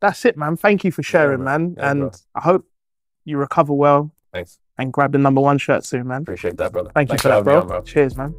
[0.00, 0.56] that's it, man.
[0.56, 1.62] Thank you for sharing, man.
[1.62, 1.74] man.
[1.76, 2.10] Yeah, and bro.
[2.34, 2.64] I hope
[3.26, 4.58] you recover well Thanks.
[4.78, 6.22] and grab the number one shirt soon, man.
[6.22, 6.90] Appreciate that, brother.
[6.94, 7.82] Thank you Thanks for that, having me bro.
[7.82, 8.34] Cheers, man.